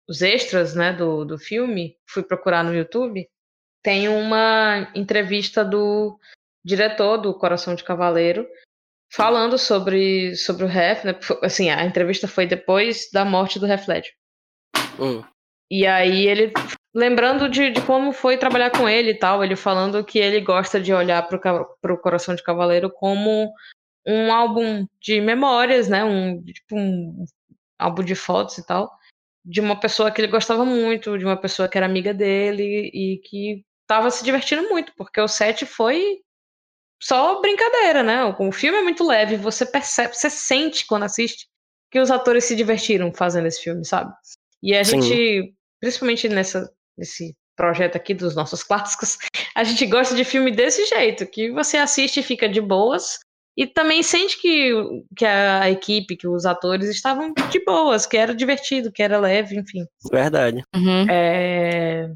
[0.08, 3.28] os extras, né, do, do filme, fui procurar no YouTube,
[3.82, 6.18] tem uma entrevista do
[6.64, 8.46] diretor do Coração de Cavaleiro
[9.12, 11.18] falando sobre, sobre o Ref, né?
[11.42, 14.12] Assim, a entrevista foi depois da morte do Ref Ledger.
[14.98, 15.24] Hum.
[15.70, 16.52] E aí ele
[16.94, 20.80] lembrando de, de como foi trabalhar com ele e tal, ele falando que ele gosta
[20.80, 23.52] de olhar pro, ca- pro Coração de Cavaleiro como
[24.06, 26.04] um álbum de memórias, né?
[26.04, 27.24] Um tipo um
[27.78, 28.90] álbum de fotos e tal,
[29.44, 33.18] de uma pessoa que ele gostava muito, de uma pessoa que era amiga dele e
[33.24, 36.20] que tava se divertindo muito, porque o set foi
[37.03, 38.24] só brincadeira, né?
[38.24, 41.46] O filme é muito leve, você percebe, você sente quando assiste
[41.90, 44.12] que os atores se divertiram fazendo esse filme, sabe?
[44.62, 45.01] E a Sim.
[45.01, 49.18] gente, principalmente nessa, nesse projeto aqui dos nossos clássicos,
[49.57, 53.18] a gente gosta de filme desse jeito, que você assiste e fica de boas
[53.57, 54.72] E também sente que,
[55.16, 59.57] que a equipe, que os atores estavam de boas, que era divertido, que era leve,
[59.59, 59.84] enfim.
[60.11, 60.62] Verdade.
[60.74, 61.07] Uhum.
[61.11, 62.11] É,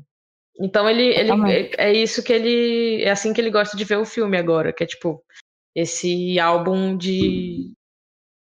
[0.58, 3.02] Então ele, ele é é isso que ele.
[3.02, 5.24] É assim que ele gosta de ver o filme agora, que é tipo
[5.74, 7.72] esse álbum de,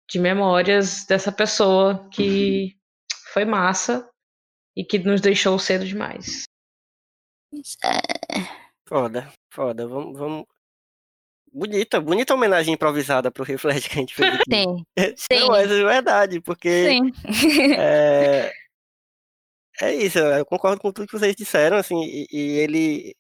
[0.10, 2.76] de memórias dessa pessoa que
[3.32, 4.10] foi massa
[4.76, 6.44] e que nos deixou cedo demais.
[8.88, 9.88] Foda, foda.
[9.88, 10.46] Vamos, vamos.
[11.52, 14.46] Bonita, bonita homenagem improvisada pro Reflete que a gente fez aqui.
[14.52, 15.48] Sim, Não, sim.
[15.48, 17.74] mas é verdade, porque sim.
[17.78, 18.52] é,
[19.82, 23.16] é isso, eu concordo com tudo que vocês disseram, assim, e, e ele.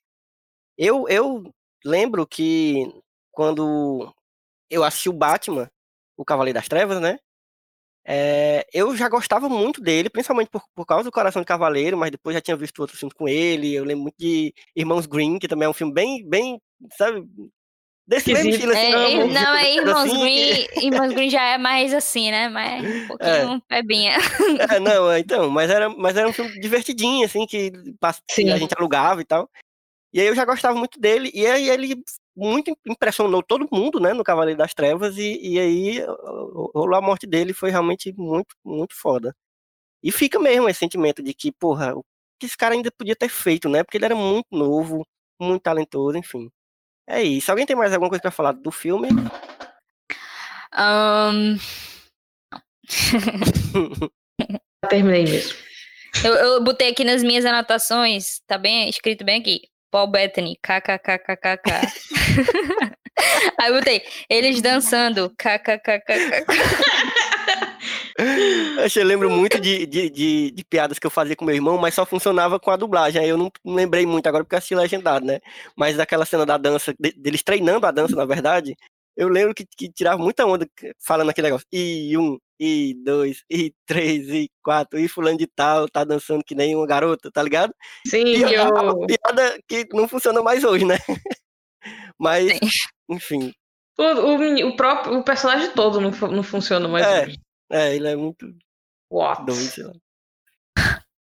[0.77, 1.43] Eu, eu
[1.85, 2.85] lembro que
[3.31, 4.13] quando
[4.69, 5.69] eu assisti o Batman,
[6.17, 7.19] o Cavaleiro das Trevas, né?
[8.05, 12.09] é, eu já gostava muito dele, principalmente por, por causa do Coração de Cavaleiro, mas
[12.11, 13.73] depois já tinha visto outros filmes com ele.
[13.73, 16.59] Eu lembro muito de Irmãos Green, que também é um filme bem, bem,
[16.97, 17.23] sabe?
[18.09, 20.67] Desse mesmo estilo, assim, É, ir- não, é filme Irmãos assim, Green.
[20.81, 22.49] Irmãos Green já é mais assim, né?
[22.49, 24.17] Mas um pouquinho pebinha.
[24.67, 27.95] É, não, é, então, mas era, mas era um filme divertidinho, assim, que, que
[28.31, 28.49] Sim.
[28.51, 29.47] a gente alugava e tal.
[30.11, 32.03] E aí eu já gostava muito dele, e aí ele
[32.35, 36.03] muito impressionou todo mundo, né, no Cavaleiro das Trevas, e, e aí
[36.73, 39.35] rolou a morte dele, foi realmente muito, muito foda.
[40.01, 42.03] E fica mesmo esse sentimento de que, porra, o
[42.39, 45.05] que esse cara ainda podia ter feito, né, porque ele era muito novo,
[45.39, 46.49] muito talentoso, enfim.
[47.09, 47.49] É isso.
[47.49, 49.09] Alguém tem mais alguma coisa pra falar do filme?
[50.71, 51.57] Ahn,
[54.89, 55.57] Terminei mesmo.
[56.23, 59.61] eu, eu botei aqui nas minhas anotações, tá bem escrito bem aqui.
[59.91, 61.63] Paul Bettany, kkkkk.
[63.59, 66.45] Aí eu botei, eles dançando, kkkk.
[68.95, 71.93] Eu lembro muito de, de, de, de piadas que eu fazia com meu irmão, mas
[71.93, 73.21] só funcionava com a dublagem.
[73.21, 75.39] Aí eu não não lembrei muito agora porque assisti legendado, né?
[75.75, 78.75] Mas daquela cena da dança, de- deles treinando a dança, na verdade,
[79.15, 80.67] eu lembro que, que tirava muita onda
[80.99, 81.67] falando aquele negócio.
[81.71, 86.55] E um, e dois, e três, e quatro, e fulano de tal, tá dançando que
[86.55, 87.73] nem uma garota, tá ligado?
[88.05, 90.97] Sim, E é uma eu, piada que não funciona mais hoje, né?
[92.17, 92.59] Mas, Sim.
[93.09, 93.53] enfim,
[93.97, 97.05] o, o, o próprio o personagem todo não, não funciona mais.
[97.05, 97.25] É.
[97.27, 97.39] hoje.
[97.71, 98.47] É, ele é muito
[99.11, 99.45] What?
[99.45, 99.93] doido.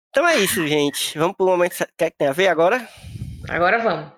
[0.10, 1.18] Então é isso, gente.
[1.18, 2.88] Vamos pro momento que que tem a ver agora?
[3.50, 4.12] Agora vamos.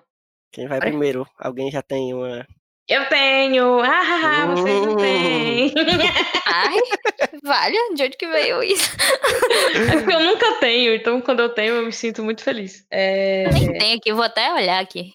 [0.52, 0.88] Quem vai Vai.
[0.90, 1.26] primeiro?
[1.38, 2.46] Alguém já tem uma.
[2.88, 3.80] Eu tenho!
[3.80, 5.74] Ah, ah, vocês não têm!
[6.46, 6.76] Ai,
[7.44, 8.96] vale, de onde que veio isso?
[9.90, 12.86] É porque eu nunca tenho, então quando eu tenho eu me sinto muito feliz.
[12.90, 15.12] É, Nem tem aqui, vou até olhar aqui.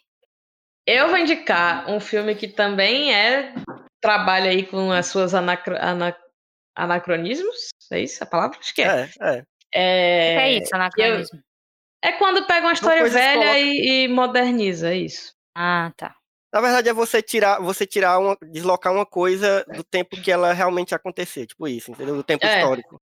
[0.86, 3.56] Eu vou indicar um filme que também é
[4.00, 6.16] trabalha aí com as suas anacro- ana-
[6.76, 7.70] anacronismos.
[7.92, 8.58] É isso a palavra?
[8.60, 9.10] Acho que é.
[9.22, 9.46] É, é.
[9.76, 11.42] É, é isso, anacronismo?
[12.04, 15.34] é quando pega uma história velha coloca- e, e moderniza, é isso.
[15.56, 16.16] Ah, tá.
[16.54, 20.54] Na verdade, é você tirar, você tirar uma, deslocar uma coisa do tempo que ela
[20.54, 22.16] realmente acontecer, tipo isso, entendeu?
[22.16, 22.60] Do tempo É.
[22.60, 23.02] histórico.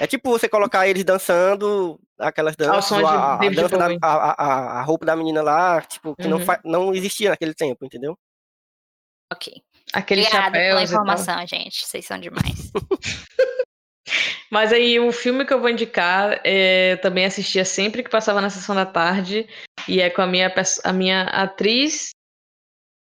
[0.00, 4.44] É tipo você colocar eles dançando aquelas danças, som de a, a dança da, a,
[4.44, 6.44] a, a roupa da menina lá, tipo, que não, Uhum.
[6.44, 8.18] fa, não existia naquele tempo, entendeu?
[9.32, 9.62] Ok.
[9.92, 11.84] Aquele Obrigada pela informação, gente.
[11.84, 12.72] Vocês são demais.
[14.50, 18.40] Mas aí o filme que eu vou indicar, é, eu também assistia sempre que passava
[18.40, 19.48] na sessão da tarde,
[19.88, 20.52] e é com a minha,
[20.84, 22.10] a minha atriz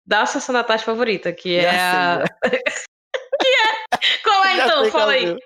[0.06, 2.24] da sessão da tarde favorita, que Já é a.
[3.40, 4.18] que é?
[4.22, 4.90] Qual é Já então?
[4.90, 5.18] Fala é.
[5.18, 5.38] aí.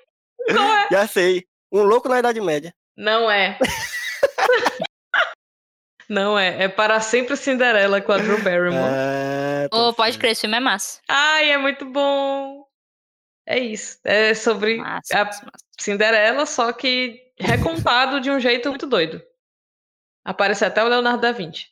[0.53, 0.89] Qual é?
[0.91, 1.45] Já sei.
[1.73, 2.75] Um louco na Idade Média.
[2.97, 3.59] Não é.
[6.11, 6.65] Não é.
[6.65, 9.69] É para sempre Cinderela com a Drew Barrymore.
[9.71, 11.01] Tá Ô, pode crer, esse filme é massa.
[11.09, 12.67] Ai, é muito bom.
[13.47, 13.99] É isso.
[14.05, 15.47] É sobre Massa, a massa.
[15.79, 19.23] Cinderela, só que recontado de um jeito muito doido.
[20.25, 21.69] Aparece até o Leonardo da Vinci.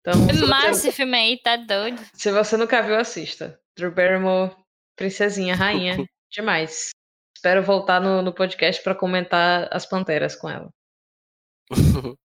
[0.00, 2.00] Então, você- Massa esse filme aí, tá doido.
[2.12, 3.58] se você nunca viu, assista.
[3.76, 4.54] Drew Barrymore,
[4.96, 5.96] princesinha, rainha,
[6.30, 6.90] demais.
[7.36, 10.68] Espero voltar no, no podcast para comentar as Panteras com ela.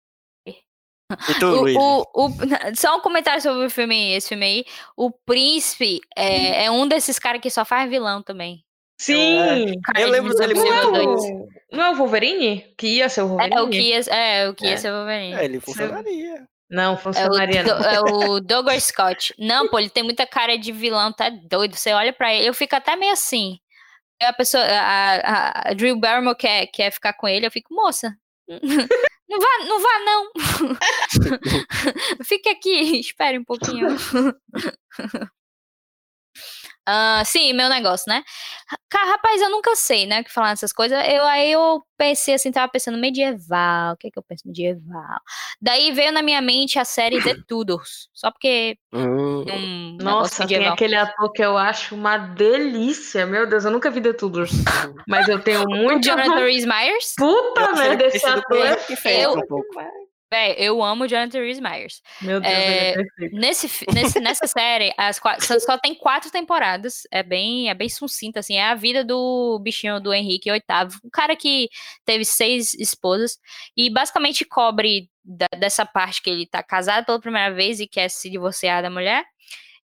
[1.29, 1.75] E tu, O, Luiz?
[1.77, 2.29] o- o-
[2.75, 4.65] só um comentário sobre o filme, esse filme aí.
[4.97, 8.63] O príncipe é, é um desses caras que só faz vilão também.
[8.99, 9.73] Sim!
[9.83, 11.11] Cara Eu lembro dele Não é, muito doida.
[11.11, 12.73] o, não é o Wolverine?
[12.77, 13.55] Que ia ser o Wolverine?
[13.55, 14.77] É o que ia, é, o que ia É.
[14.77, 15.33] ser o Wolverine.
[15.33, 16.47] É, ele funcionaria.
[16.69, 17.77] Não, É o, funcionaria não.
[17.77, 19.33] É o Douglas Scott.
[19.37, 21.75] Não, pô, ele tem muita cara de vilão, tá doido.
[21.75, 23.59] Você olha pra ele, eu fico até meio assim.
[24.21, 28.15] A pessoa, a, a, a Drew Barrymore quer, quer ficar com ele, eu fico, moça,
[29.30, 30.32] não vá, não vá não.
[32.26, 33.88] Fique aqui, espere um pouquinho.
[36.86, 38.23] Ah, sim, meu negócio, né?
[38.89, 40.97] Cara, rapaz, eu nunca sei, né, o que falar essas coisas.
[41.07, 45.19] Eu, aí eu pensei assim, tava pensando medieval, o que é que eu penso medieval?
[45.61, 50.45] Daí veio na minha mente a série The Tudors, só porque Hum, um Nossa, tem
[50.45, 50.73] medieval.
[50.73, 53.25] aquele ator que eu acho uma delícia.
[53.25, 54.51] Meu Deus, eu nunca vi The Tudors.
[55.07, 56.03] Mas eu tenho muito.
[56.05, 57.15] Jonathan Rhys Myers?
[57.17, 59.41] Puta merda, que esse sido ator é eu- um.
[60.34, 62.01] Véi, eu amo o Jonathan Rhys Myers.
[62.21, 63.36] Meu Deus, É, ele é perfeito.
[63.36, 67.03] Nesse, nesse- nessa série, as qua- só, só tem quatro temporadas.
[67.11, 68.55] É bem, é bem sucinta, assim.
[68.55, 70.61] É a vida do bichinho do Henrique VIII.
[71.03, 71.69] Um cara que
[72.03, 73.38] teve seis esposas.
[73.77, 78.09] E basicamente cobre da- dessa parte que ele tá casado pela primeira vez e quer
[78.09, 79.23] se divorciar da mulher.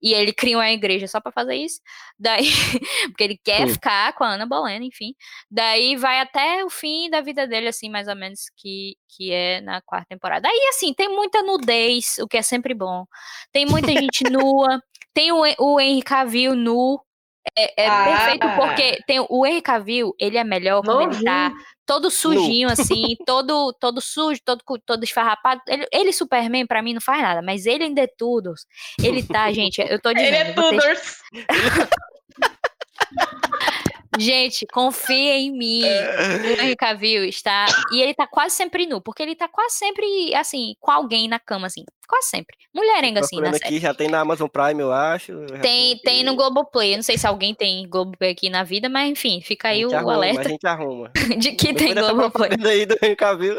[0.01, 1.79] E ele cria uma igreja só pra fazer isso.
[2.17, 2.45] Daí,
[3.11, 3.69] porque ele quer Hum.
[3.69, 5.13] ficar com a Ana Bolena, enfim.
[5.51, 9.61] Daí vai até o fim da vida dele, assim, mais ou menos, que, que é
[9.61, 10.47] na quarta temporada.
[10.47, 13.05] Aí, assim, tem muita nudez, o que é sempre bom.
[13.51, 14.81] Tem muita gente nua.
[15.13, 16.99] Tem o, o Henry Cavill nu.
[17.57, 18.03] É, é Ah.
[18.05, 21.51] perfeito porque tem o Henry Cavill, ele é melhor quando ele tá.
[21.89, 25.59] Todo sujinho, assim, todo, todo sujo, todo, todo esfarrapado.
[25.67, 28.53] Ele, ele, Superman, pra mim, não faz nada, mas ele ainda é tudo.
[29.01, 30.27] Ele tá, gente, eu tô dizendo.
[30.27, 31.17] Ele é Tudors.
[34.17, 35.83] Gente, confia em mim.
[35.83, 37.65] O Henry Cavill está.
[37.93, 41.39] E ele tá quase sempre nu, porque ele tá quase sempre, assim, com alguém na
[41.39, 41.83] cama, assim.
[42.07, 42.55] Quase sempre.
[42.73, 43.75] Mulherenga, assim, na Procurando série.
[43.75, 45.47] aqui, já tem na Amazon Prime, eu acho.
[45.47, 46.93] já Tem, tem no Globoplay.
[46.93, 49.85] Eu não sei se alguém tem Globoplay aqui na vida, mas enfim, fica A aí
[49.85, 51.11] o arruma, A alerta gente arruma.
[51.37, 52.49] de que tem Depois Globoplay.
[52.65, 53.57] aí do Henry Cavill.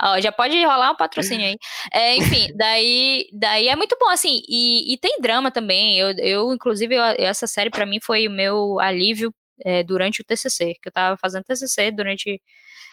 [0.00, 1.56] Ó, já pode rolar um patrocínio aí.
[1.92, 5.98] É, enfim, daí, daí é muito bom, assim, e, e tem drama também.
[5.98, 9.32] Eu, eu inclusive, eu- essa série pra mim foi o meu alívio
[9.64, 12.40] é, durante o TCC, que eu tava fazendo TCC durante...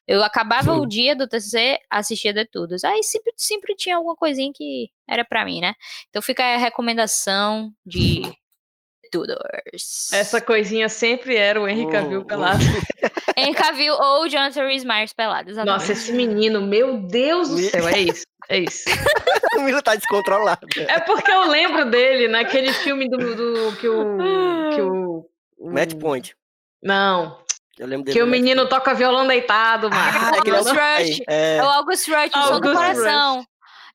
[0.05, 2.75] Eu acabava o dia do TCC, assistia de tudo.
[2.85, 5.73] Aí sempre, sempre tinha alguma coisinha que era pra mim, né?
[6.09, 8.21] Então fica a recomendação de
[9.11, 10.11] Tudors.
[10.11, 12.59] Essa coisinha sempre era o Henry Cavill Hum, pelado.
[13.37, 15.79] Henry Cavill ou Jonathan Rhys Myers pelado, exatamente.
[15.79, 18.23] Nossa, esse menino, meu Deus do céu, é isso.
[18.49, 18.83] É isso.
[19.55, 20.65] O Milo tá descontrolado.
[20.75, 24.17] É porque eu lembro dele naquele filme do, do que o.
[24.73, 26.35] Que o, o- Match Point.
[26.83, 27.41] Não.
[27.79, 28.17] Eu lembro dele.
[28.17, 30.01] Que o menino toca violão deitado, mano.
[30.01, 31.21] Ah, é o August Rush.
[31.27, 33.45] É, É o August Rush, o som do coração.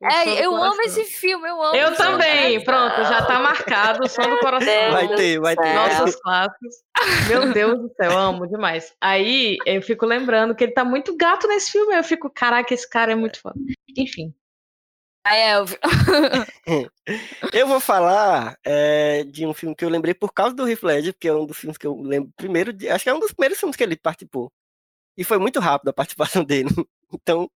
[0.00, 0.84] É, eu amo coração.
[0.84, 1.74] esse filme, eu amo.
[1.74, 2.94] Eu também, coração.
[2.96, 4.92] pronto, já tá marcado o som do coração.
[4.92, 5.74] vai ter, vai ter.
[5.74, 6.74] Nossos clássicos.
[7.28, 8.94] Meu Deus do céu, amo demais.
[9.00, 11.96] Aí eu fico lembrando que ele tá muito gato nesse filme.
[11.96, 13.56] Eu fico, caraca, esse cara é muito foda.
[13.96, 14.32] Enfim.
[15.36, 15.78] Elvio.
[17.52, 21.12] Eu vou falar é, de um filme que eu lembrei por causa do Heath Ledger,
[21.14, 23.32] porque é um dos filmes que eu lembro primeiro, de, acho que é um dos
[23.32, 24.50] primeiros filmes que ele participou.
[25.16, 26.68] E foi muito rápido a participação dele.
[27.12, 27.50] Então,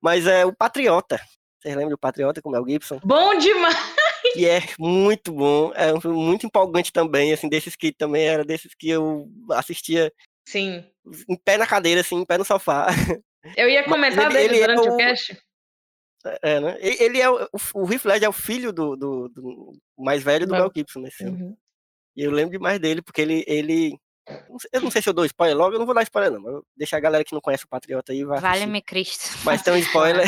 [0.00, 1.20] mas é o Patriota.
[1.60, 3.00] Vocês lembram do Patriota com o Mel Gibson?
[3.04, 3.76] Bom demais.
[4.34, 8.44] Que é muito bom, é um filme muito empolgante também, assim, desses que também era
[8.44, 10.12] desses que eu assistia
[10.48, 10.84] Sim.
[11.28, 12.86] em pé na cadeira, assim, em pé no sofá.
[13.56, 15.36] Eu ia comentar ele- dele ele é durante o o- cast.
[16.42, 16.76] É, né?
[16.80, 20.52] Ele é o, o Heath Ledger é o filho do, do- do mais velho do
[20.52, 21.42] Mel- Gibson nesse filme.
[21.42, 21.56] Uhum.
[22.16, 23.44] E eu lembro demais dele, porque ele.
[23.46, 23.96] ele
[24.72, 26.40] eu não sei se eu dou spoiler logo, eu não vou dar spoiler, não.
[26.40, 28.22] Mas deixa a galera que não conhece o Patriota aí.
[28.24, 29.36] Vale-me Cristo.
[29.44, 30.26] Mas tem um spoiler.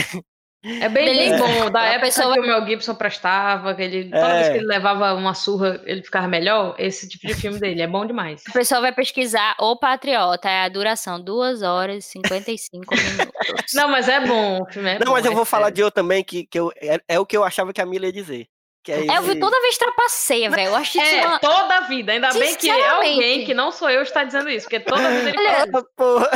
[0.64, 1.70] É bem, bem bom.
[1.70, 4.50] Da época pessoa- que o Mel Gibson prestava, que ele, toda vez É.
[4.52, 6.74] que ele levava uma surra, ele ficava melhor.
[6.78, 8.42] Esse tipo de filme dele é bom demais.
[8.48, 13.72] O pessoal vai pesquisar O Patriota, é a duração 2 horas e 55 minutos.
[13.74, 14.62] Não, mas é bom.
[14.62, 15.76] O filme é não, bom, mas eu é vou falar sério.
[15.76, 18.06] de outro também, que, que eu, é, é o que eu achava que a Mila
[18.06, 18.46] ia dizer.
[18.82, 20.68] Que é Elvio esse- toda vez trapaceia, velho.
[20.68, 21.38] Eu acho isso É, uma...
[21.38, 22.12] toda a vida.
[22.12, 25.38] Ainda bem que alguém que não sou eu está dizendo isso, porque toda vida ele
[25.38, 25.78] Olha, fala.
[25.78, 26.30] Ah, porra.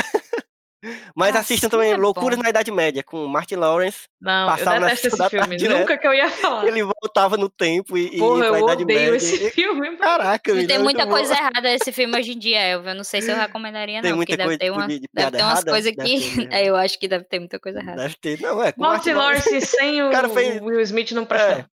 [1.14, 2.43] Mas Assim assistam também é Loucuras bom.
[2.45, 4.07] na Idade Média, com Martin Lawrence.
[4.20, 5.31] Não, eu passava na detesto esse filme.
[5.41, 5.79] tarde direto.
[5.81, 6.66] Nunca que eu ia falar.
[6.68, 9.16] Ele voltava no tempo e, e Porra, ia eu pra Idade odeio Média.
[9.16, 9.97] esse E- filme.
[9.97, 11.11] Caraca, Não tem é muita muito bom.
[11.11, 12.91] coisa errada nesse filme hoje em dia, Elvio.
[12.91, 14.16] Eu não sei se eu recomendaria, Tem não.
[14.18, 15.97] muita Porque coisa deve ter, tipo, uma, de, de deve ter umas coisas que.
[16.37, 16.49] ter, né?
[16.62, 18.03] É, eu acho que deve ter muita coisa errada.
[18.03, 18.41] Deve ter.
[18.41, 21.68] Não, é com Martin Lawrence sem o cara fez- Will Smith não presta.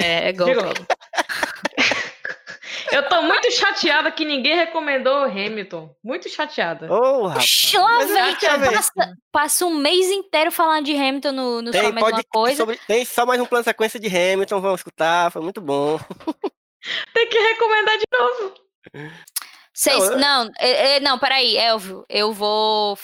[0.00, 0.80] É, é Diga golpe.
[2.92, 5.94] Eu tô muito chateada que ninguém recomendou Hamilton.
[6.02, 6.92] Muito chateada.
[6.92, 7.72] Ô, rapaz.
[7.74, 12.10] É passa, passa um mês inteiro falando de Hamilton no, no Só Tem, Mais Uma
[12.10, 12.56] pode, Coisa.
[12.56, 15.98] sobre, tem só mais um plano de sequência de Hamilton, vamos escutar, foi muito bom.
[17.14, 18.54] Tem que recomendar de novo.
[19.86, 22.96] Não, eu- não, é- é- não, peraí, Elvio, eu vou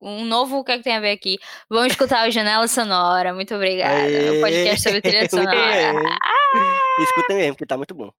[0.00, 1.38] um novo, o que é que tem a ver aqui?
[1.70, 3.94] Vamos escutar o Janela Sonora, muito obrigada.
[3.94, 5.50] Aê, O podcast sobre trilha sonora.
[5.50, 7.04] bem.
[7.04, 8.10] Escutem mesmo, que tá muito bom.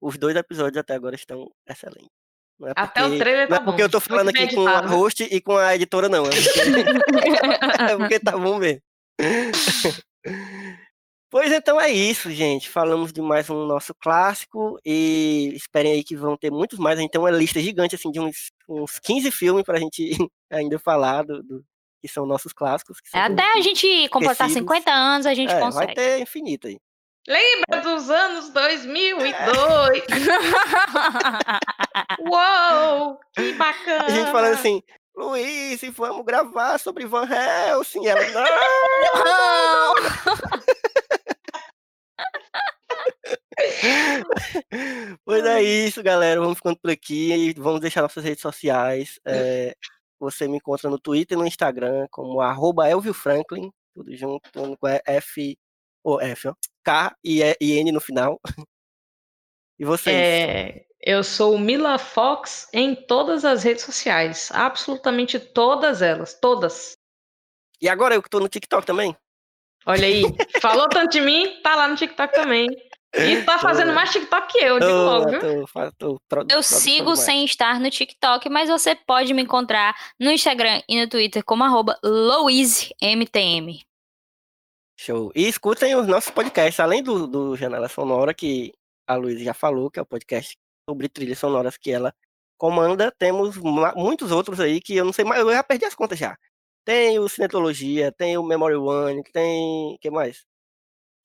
[0.00, 2.08] Os dois episódios até agora estão excelentes.
[2.58, 3.86] Não é Até porque- o trailer Não tá é porque bom.
[3.86, 6.26] eu tô falando Muito aqui com a host e com a editora, não.
[6.26, 6.60] É porque,
[7.92, 8.80] é porque tá bom mesmo.
[11.32, 12.68] Pois então é isso, gente.
[12.68, 16.98] Falamos de mais um nosso clássico e esperem aí que vão ter muitos mais.
[16.98, 20.10] A gente tem uma lista gigante assim de uns, uns 15 filmes pra gente
[20.50, 21.64] ainda falar do, do-
[22.02, 22.98] que são nossos clássicos.
[23.06, 24.54] são Até a gente completar esquecidos.
[24.74, 25.86] 50 anos, a gente é, consegue.
[25.86, 26.78] vai ter infinito aí.
[27.28, 30.04] Lembra dos anos 2002?
[32.20, 34.06] Uou, que bacana.
[34.06, 34.82] A gente falando assim,
[35.14, 38.06] Luiz, vamos gravar sobre Van Helsing.
[38.06, 38.44] Ela, não!
[39.24, 39.94] Não!
[45.24, 46.40] Pois é isso, galera.
[46.40, 49.20] Vamos ficando por aqui e vamos deixar nossas redes sociais.
[49.24, 49.74] É,
[50.18, 54.76] você me encontra no Twitter e no Instagram como arroba Elvio Franklin, tudo junto, com
[55.06, 55.58] F,
[56.02, 56.54] ou F, ó,
[56.84, 58.40] K e, E- N no final.
[59.78, 60.14] E vocês?
[60.14, 64.50] É, eu sou Mila Fox em todas as redes sociais.
[64.52, 66.34] Absolutamente todas elas.
[66.38, 66.98] Todas.
[67.80, 69.16] E agora eu que tô no TikTok também?
[69.86, 70.22] Olha aí.
[70.60, 72.66] Falou tanto de mim, tá lá no TikTok também.
[73.14, 73.94] E tá fazendo Tô.
[73.94, 75.40] mais TikTok que eu, digo logo, viu?
[75.40, 80.30] tô, tô pro- Eu sigo sem estar no TikTok, mas você pode me encontrar no
[80.30, 83.80] Instagram e no Twitter como arroba LouiseMTM.
[85.02, 85.32] Show.
[85.34, 88.74] E escutem os nossos podcasts, além do, do Janela Sonora, que
[89.06, 92.14] a Luísa já falou, que é o podcast sobre trilhas sonoras que ela
[92.58, 93.56] comanda, temos
[93.96, 96.36] muitos outros aí que eu não sei mais, eu já perdi as contas já.
[96.84, 99.96] Tem o Cinetologia, tem o Memory One, tem.
[100.02, 100.44] que mais?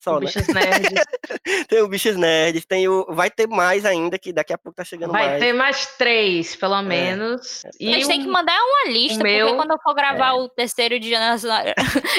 [0.06, 0.26] Só, né?
[0.26, 1.04] Bichos nerds.
[1.68, 3.04] Tem o Bichos Nerds, tem o.
[3.10, 5.40] Vai ter mais ainda, que daqui a pouco tá chegando Vai mais.
[5.40, 7.62] ter mais três, pelo menos.
[7.80, 10.48] E Vocês têm que um- mandar uma lista, meu- porque quando eu for gravar o
[10.48, 11.74] terceiro de Sonora,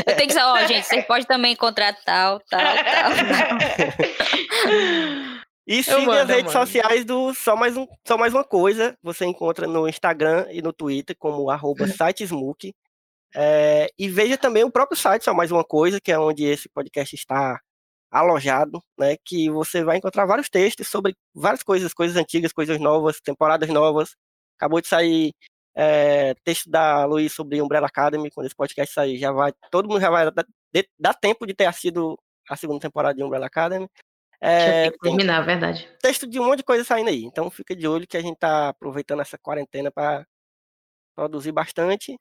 [0.05, 3.11] eu tenho que saber, ó, gente, vocês podem também encontrar tal, tal, tal.
[5.69, 8.97] E siga mando, as redes sociais do Só Mais, um, Só Mais Uma Coisa.
[9.03, 12.73] Você encontra no Instagram e no Twitter como arroba sitesmook.
[13.35, 16.69] É, e veja também o próprio site Só Mais Uma Coisa, que é onde esse
[16.69, 17.59] podcast está
[18.11, 19.15] alojado, né?
[19.23, 24.15] Que você vai encontrar vários textos sobre várias coisas, coisas antigas, coisas novas, temporadas novas.
[24.57, 25.33] Acabou de sair
[25.75, 30.01] é, texto da Luiz sobre Umbrella Academy, quando esse podcast sair, já vai, todo mundo
[30.01, 30.31] já vai
[30.99, 32.17] dar, tempo de ter assistido
[32.49, 33.87] a segunda temporada de Umbrella Academy.
[34.41, 35.87] É, que terminar, a verdade.
[36.01, 37.23] texto de um monte de coisa saindo aí.
[37.23, 40.25] Então fica de olho que a gente tá aproveitando essa quarentena para
[41.15, 42.17] produzir bastante.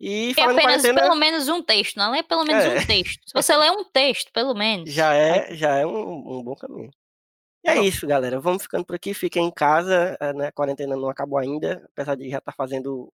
[0.00, 2.78] E em apenas quarentena, pelo menos um texto, não é pelo menos É.
[2.78, 3.20] um texto.
[3.26, 4.90] Se você ler um texto, pelo menos.
[4.90, 6.90] já é, já é um, um bom caminho.
[7.62, 8.40] E é isso, galera.
[8.40, 9.12] Vamos ficando por aqui.
[9.12, 10.46] Fiquem em casa, eh, né?
[10.46, 13.12] A quarentena não acabou ainda, apesar de já estar fazendo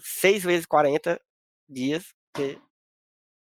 [0.00, 1.20] 6 vezes 40
[1.68, 2.14] dias.
[2.32, 2.58] porque-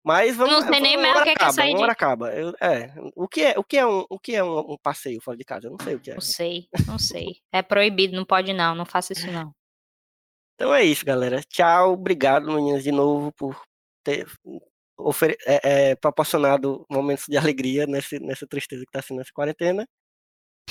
[0.04, 0.52] Mas vamos.
[0.64, 2.34] Não sei nem mais o hora que é que é acaba, sair de- acaba.
[2.34, 5.20] Eu- é, o que é, o que é um, o que é um, um passeio
[5.22, 5.66] fora de casa?
[5.66, 6.14] Eu não sei o que é.
[6.14, 7.36] Não sei, não sei.
[7.52, 9.54] É proibido, não pode não, não faça isso não.
[10.62, 11.42] Então é isso, galera.
[11.42, 13.60] Tchau, obrigado, meninas, de novo por
[14.04, 14.24] ter
[14.96, 19.84] ofere- é, é, proporcionado momentos de alegria nesse, nessa tristeza que está sendo essa quarentena.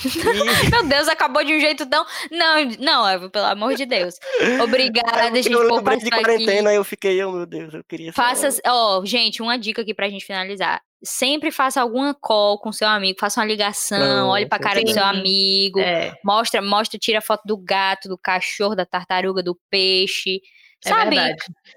[0.04, 2.04] E Meu Deus, acabou de um jeito tão.
[2.30, 4.14] Não, não, Eva, pelo amor de Deus.
[4.62, 6.24] Obrigada, eu gente, por lembrei de participar aqui.
[6.24, 10.08] quarentena, eu fiquei, oh meu Deus, eu queria Faça, ó, gente, uma dica aqui pra
[10.08, 10.80] gente finalizar.
[11.04, 15.02] Sempre faça alguma call com seu amigo, faça uma ligação, olhe pra cara do seu
[15.02, 15.08] sim.
[15.08, 20.40] amigo, É, mostra, mostra, tira foto do gato, do cachorro, da tartaruga, do peixe.
[20.84, 21.16] é Sabe?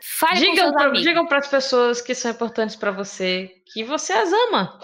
[0.01, 4.31] Fale com Digam pra, digam pras pessoas que são importantes pra você que você as
[4.31, 4.79] ama.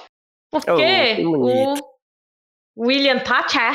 [0.50, 1.91] Porque Oh, o
[2.78, 3.74] William Thatcher,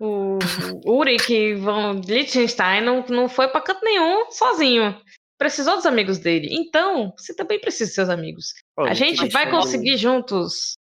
[0.00, 0.38] o
[0.86, 5.00] Ulrich von Liechtenstein não, não foi pra canto nenhum sozinho.
[5.38, 6.48] Precisou dos amigos dele.
[6.50, 8.54] Então, você também precisa dos seus amigos.
[8.76, 10.76] A que gente vai conseguir juntos.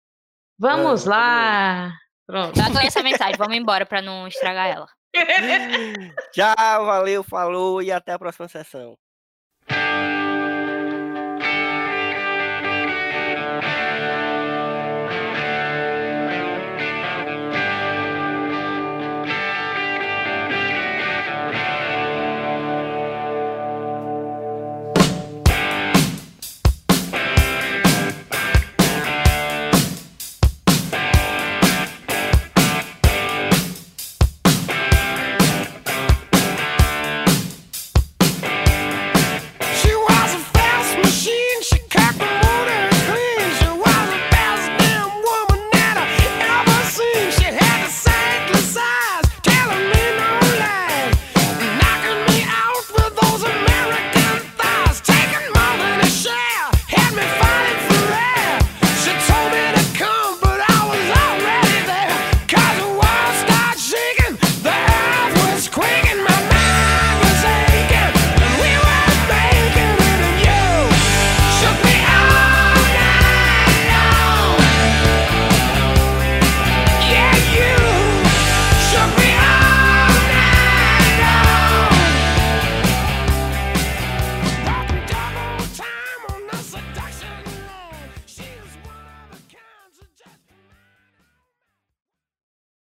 [0.59, 1.93] Vamos Vamos, todo lá.
[2.25, 2.57] Pronto.
[2.57, 4.87] Dá com essa mensagem, vamos embora pra não estragar ela.
[6.33, 8.97] Tchau, valeu, falou e até a próxima sessão.